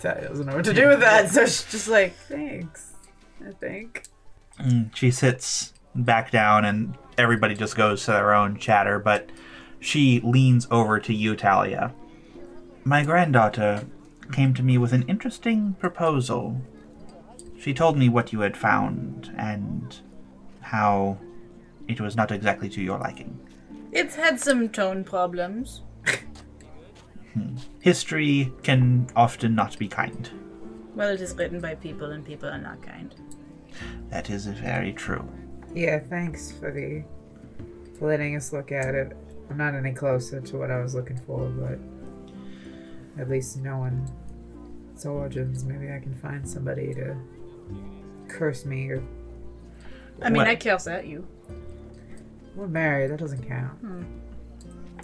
[0.00, 2.94] Talia doesn't know what to do with that, so she's just like, thanks.
[3.46, 4.04] I think.
[4.60, 9.30] Mm, She sits back down, and everybody just goes to their own chatter, but
[9.78, 11.94] she leans over to you, Talia.
[12.84, 13.84] My granddaughter
[14.32, 16.60] came to me with an interesting proposal.
[17.58, 19.96] She told me what you had found and
[20.60, 21.18] how
[21.88, 23.38] it was not exactly to your liking.
[23.92, 25.82] It's had some tone problems.
[27.80, 30.30] History can often not be kind.
[30.94, 33.14] Well, it is written by people, and people are not kind.
[34.10, 35.26] That is very true.
[35.74, 37.04] Yeah, thanks for the
[37.98, 39.16] for letting us look at it.
[39.48, 41.78] I'm not any closer to what I was looking for, but
[43.20, 44.08] at least knowing
[44.92, 47.16] its origins, maybe I can find somebody to
[48.28, 49.02] curse me or
[50.22, 50.48] I mean, What?
[50.48, 51.26] I curse at you.
[52.54, 53.10] we're married.
[53.10, 53.78] That doesn't count.
[53.78, 54.02] Hmm.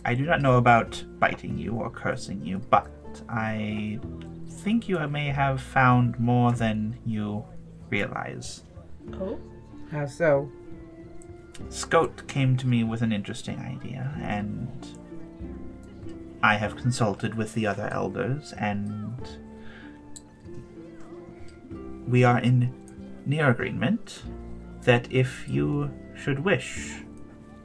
[0.06, 2.88] I do not know about biting you or cursing you, but
[3.28, 3.98] I
[4.48, 7.44] think you may have found more than you
[7.90, 8.62] realize.
[9.14, 9.36] Oh?
[9.90, 10.48] How so?
[11.70, 14.68] Scout came to me with an interesting idea, and
[16.40, 19.20] I have consulted with the other elders, and
[22.06, 22.72] we are in
[23.26, 24.22] near agreement
[24.82, 27.02] that if you should wish,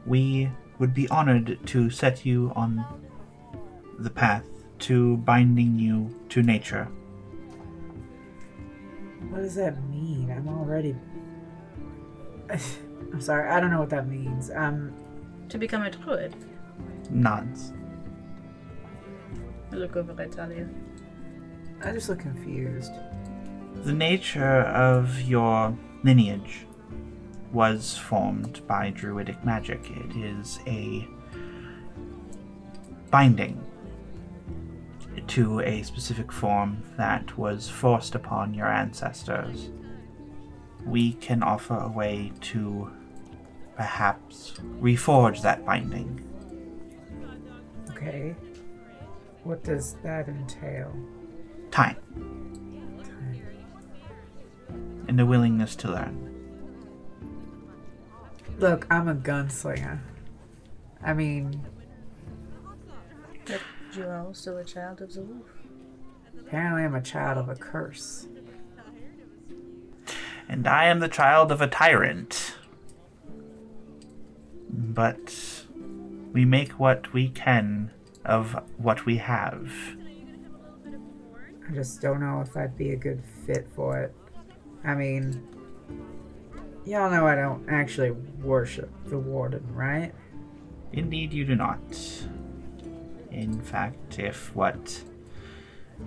[0.08, 0.50] we
[0.82, 2.84] would be honored to set you on
[4.00, 4.48] the path
[4.80, 6.86] to binding you to nature.
[9.30, 10.32] What does that mean?
[10.32, 10.96] I'm already.
[12.50, 13.48] I'm sorry.
[13.48, 14.50] I don't know what that means.
[14.50, 14.92] Um,
[15.50, 16.36] To become a druid.
[17.12, 17.74] Nods.
[19.72, 20.68] I look over at Talia.
[21.84, 22.92] I just look confused.
[23.84, 26.66] The nature of your lineage
[27.52, 29.90] was formed by druidic magic.
[29.90, 31.08] It is a
[33.10, 33.62] binding
[35.28, 39.70] to a specific form that was forced upon your ancestors,
[40.86, 42.92] we can offer a way to
[43.76, 46.28] perhaps reforge that binding.
[47.92, 48.36] Okay.
[49.44, 50.94] What does that entail?
[51.72, 51.98] Time Time.
[55.08, 56.31] and a willingness to learn.
[58.62, 59.98] Look, I'm a gunslinger.
[61.04, 61.60] I mean,
[63.48, 63.60] But
[63.96, 65.50] you are also a child of the wolf.
[66.40, 68.28] apparently I'm a child of a curse.
[70.48, 72.56] And I am the child of a tyrant.
[74.70, 75.66] But
[76.32, 77.90] we make what we can
[78.24, 79.74] of what we have.
[81.68, 84.14] I just don't know if I'd be a good fit for it.
[84.84, 85.48] I mean,
[86.86, 90.14] y'all know I don't actually worship the warden, right?
[90.94, 91.80] Indeed, you do not.
[93.32, 95.04] In fact, if what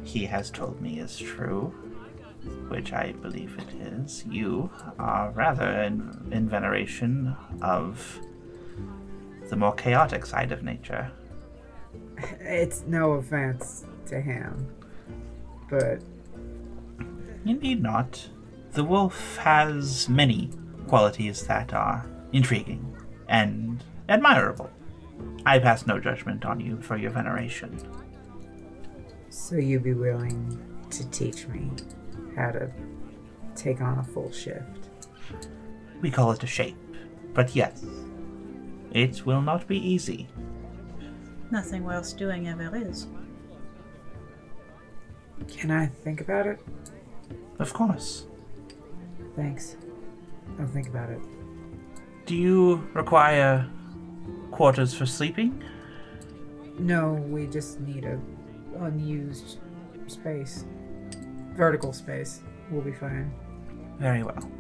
[0.03, 1.73] he has told me is true,
[2.69, 8.21] which I believe it is, you are rather in, in veneration of
[9.49, 11.11] the more chaotic side of nature.
[12.41, 14.69] It's no offense to him,
[15.69, 16.01] but
[17.47, 18.29] Indeed not.
[18.73, 20.51] The wolf has many
[20.89, 22.97] qualities that are intriguing
[23.29, 24.71] and admirable.
[25.47, 27.79] I pass no judgment on you for your veneration.
[29.31, 30.59] so you'd be willing
[30.91, 31.71] to teach me
[32.37, 32.71] how to
[33.55, 34.89] take on a full shift?
[36.01, 36.77] We call it a shape.
[37.33, 37.85] But yes,
[38.93, 40.29] it will not be easy.
[41.51, 43.07] Nothing worth doing ever is.
[45.49, 46.61] Can I think about it?
[47.59, 48.27] Of course.
[49.37, 49.77] Thanks.
[50.59, 51.21] I'll think about it.
[52.27, 53.69] Do you require
[54.51, 55.63] quarters for sleeping?
[56.79, 58.19] No, we just need a
[58.81, 59.59] unused
[60.07, 60.65] space.
[61.55, 62.41] Vertical space.
[62.71, 63.33] We'll be fine.
[63.99, 64.51] Very well.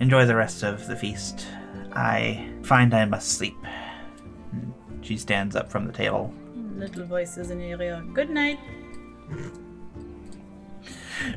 [0.00, 1.46] Enjoy the rest of the feast.
[1.92, 3.56] I find I must sleep.
[5.02, 6.32] She stands up from the table.
[6.76, 8.04] Little voices in your ear.
[8.12, 8.58] Good night.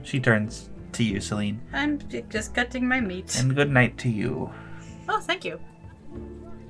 [0.03, 1.61] She turns to you, Celine.
[1.73, 3.37] I'm j- just cutting my meat.
[3.39, 4.51] And good night to you.
[5.07, 5.59] Oh, thank you.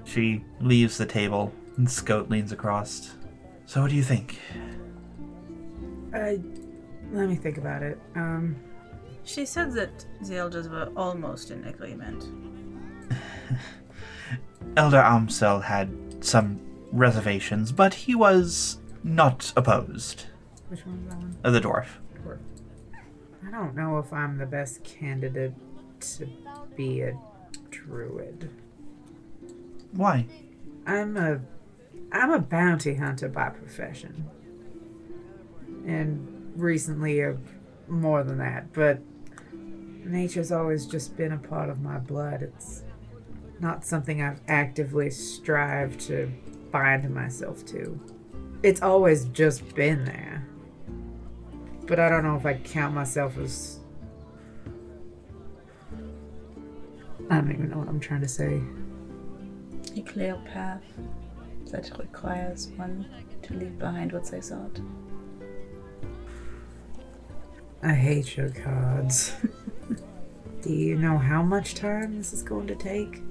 [0.05, 3.15] She leaves the table, and Scout leans across.
[3.65, 4.39] So, what do you think?
[6.13, 6.39] I
[7.11, 7.99] let me think about it.
[8.15, 8.55] Um,
[9.23, 12.23] She said that the elders were almost in agreement.
[14.77, 15.89] Elder Amsel had
[16.23, 16.59] some
[16.91, 20.25] reservations, but he was not opposed.
[20.67, 21.37] which one's that one?
[21.43, 21.87] Uh, the dwarf.
[23.49, 25.53] I don't know if I'm the best candidate
[26.01, 26.27] to
[26.75, 27.17] be a
[27.71, 28.51] druid.
[29.91, 30.27] Why?
[30.85, 31.41] I'm a
[32.11, 34.29] I'm a bounty hunter by profession.
[35.87, 37.37] And recently a
[37.87, 38.99] more than that, but
[39.51, 42.43] nature's always just been a part of my blood.
[42.43, 42.83] It's
[43.59, 46.31] not something I've actively strived to
[46.71, 47.99] bind myself to.
[48.61, 50.48] It's always just been there.
[51.89, 53.79] But I don't know if I'd count myself as
[57.31, 58.61] I don't even know what I'm trying to say.
[59.97, 60.83] A clear path
[61.71, 63.07] that requires one
[63.41, 64.79] to leave behind what they thought.
[67.81, 69.33] I hate your cards.
[70.61, 73.23] Do you know how much time this is going to take?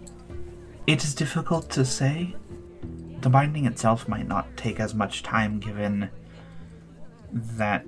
[0.88, 2.34] It is difficult to say.
[3.20, 6.10] The binding itself might not take as much time given
[7.32, 7.86] that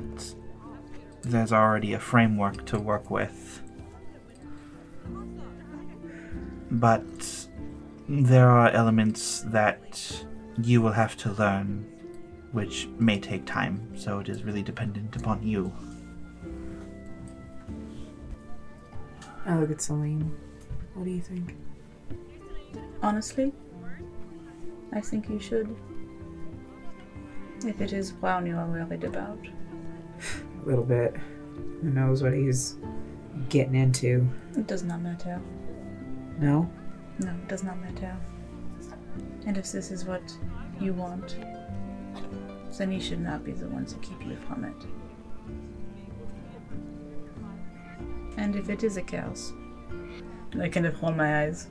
[1.22, 3.62] there's already a framework to work with.
[6.70, 7.48] But
[8.08, 10.24] there are elements that
[10.62, 11.86] you will have to learn,
[12.52, 15.72] which may take time, so it is really dependent upon you.
[19.46, 20.36] I look at Celine.
[20.94, 21.56] What do you think?
[23.02, 23.52] Honestly,
[24.92, 25.74] I think you should.
[27.64, 29.38] If it is Brown you are worried about.
[30.62, 31.14] A little bit.
[31.82, 32.76] Who knows what he's
[33.48, 34.28] getting into?
[34.56, 35.40] It does not matter.
[36.38, 36.70] No?
[37.18, 38.16] No, it does not matter.
[39.46, 40.22] And if this is what
[40.80, 41.36] you want,
[42.78, 44.86] then he should not be the ones to keep you from it.
[48.36, 49.52] And if it is a curse,
[50.58, 51.68] I kind of roll my eyes.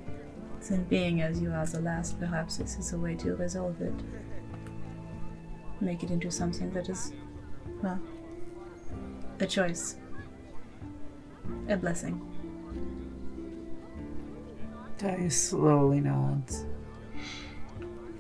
[0.70, 3.94] Then being as you are the last, perhaps this is a way to resolve it.
[5.80, 7.14] Make it into something that is,
[7.82, 8.00] well,
[9.42, 9.96] a choice.
[11.68, 12.22] A blessing.
[14.98, 16.66] Dice slowly nods.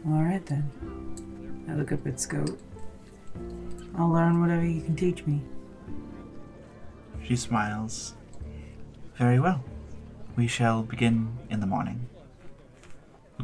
[0.08, 0.72] Alright then.
[1.70, 2.58] I look up at Scout.
[3.98, 5.42] I'll learn whatever you can teach me.
[7.24, 8.14] She smiles.
[9.16, 9.64] Very well.
[10.36, 12.08] We shall begin in the morning.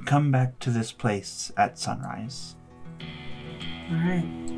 [0.06, 2.56] Come back to this place at sunrise.
[3.92, 4.55] All right.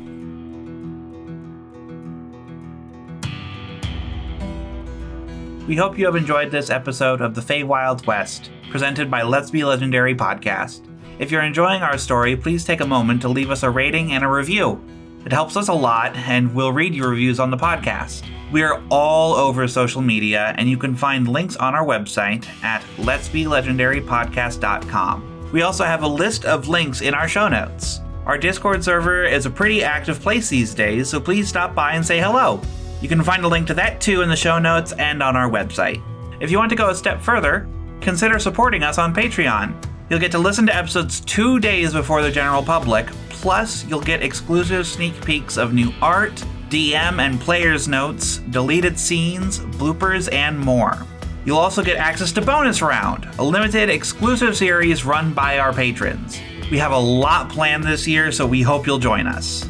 [5.68, 9.64] We hope you have enjoyed this episode of the Feywild West, presented by Let's Be
[9.64, 10.88] Legendary podcast.
[11.18, 14.24] If you're enjoying our story, please take a moment to leave us a rating and
[14.24, 14.82] a review.
[15.26, 18.24] It helps us a lot, and we'll read your reviews on the podcast.
[18.50, 22.80] We are all over social media, and you can find links on our website at
[22.96, 25.50] letsbelegendarypodcast.com.
[25.52, 28.00] We also have a list of links in our show notes.
[28.24, 32.06] Our Discord server is a pretty active place these days, so please stop by and
[32.06, 32.62] say hello.
[33.00, 35.48] You can find a link to that too in the show notes and on our
[35.48, 36.02] website.
[36.40, 37.68] If you want to go a step further,
[38.00, 39.74] consider supporting us on Patreon.
[40.10, 44.22] You'll get to listen to episodes two days before the general public, plus, you'll get
[44.22, 46.34] exclusive sneak peeks of new art,
[46.70, 50.96] DM and players' notes, deleted scenes, bloopers, and more.
[51.44, 56.40] You'll also get access to Bonus Round, a limited exclusive series run by our patrons.
[56.70, 59.68] We have a lot planned this year, so we hope you'll join us.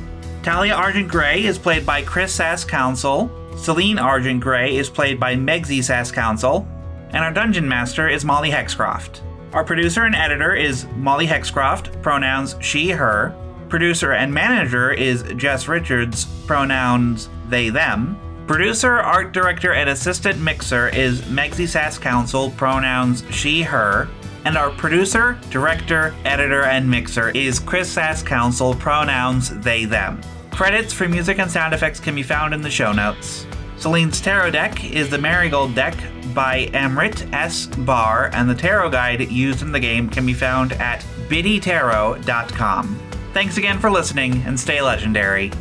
[0.49, 5.35] Talia Argent Grey is played by Chris Sass Council, Celine Argent Grey is played by
[5.35, 6.67] Megsy Sass Council,
[7.11, 9.21] and our Dungeon Master is Molly Hexcroft.
[9.53, 13.37] Our producer and editor is Molly Hexcroft, pronouns she, her.
[13.69, 18.19] Producer and manager is Jess Richards, pronouns they, them.
[18.47, 24.09] Producer, art director, and assistant mixer is Megsy Sass Council, pronouns she, her.
[24.47, 30.23] And our producer, director, editor, and mixer is Chris Sass Council, pronouns they, them.
[30.59, 33.47] Credits for music and sound effects can be found in the show notes.
[33.77, 35.97] Celine's tarot deck is the Marigold deck
[36.35, 37.69] by Amrit S.
[37.69, 42.99] Brar, and the tarot guide used in the game can be found at biddytarot.com.
[43.33, 45.53] Thanks again for listening, and stay legendary.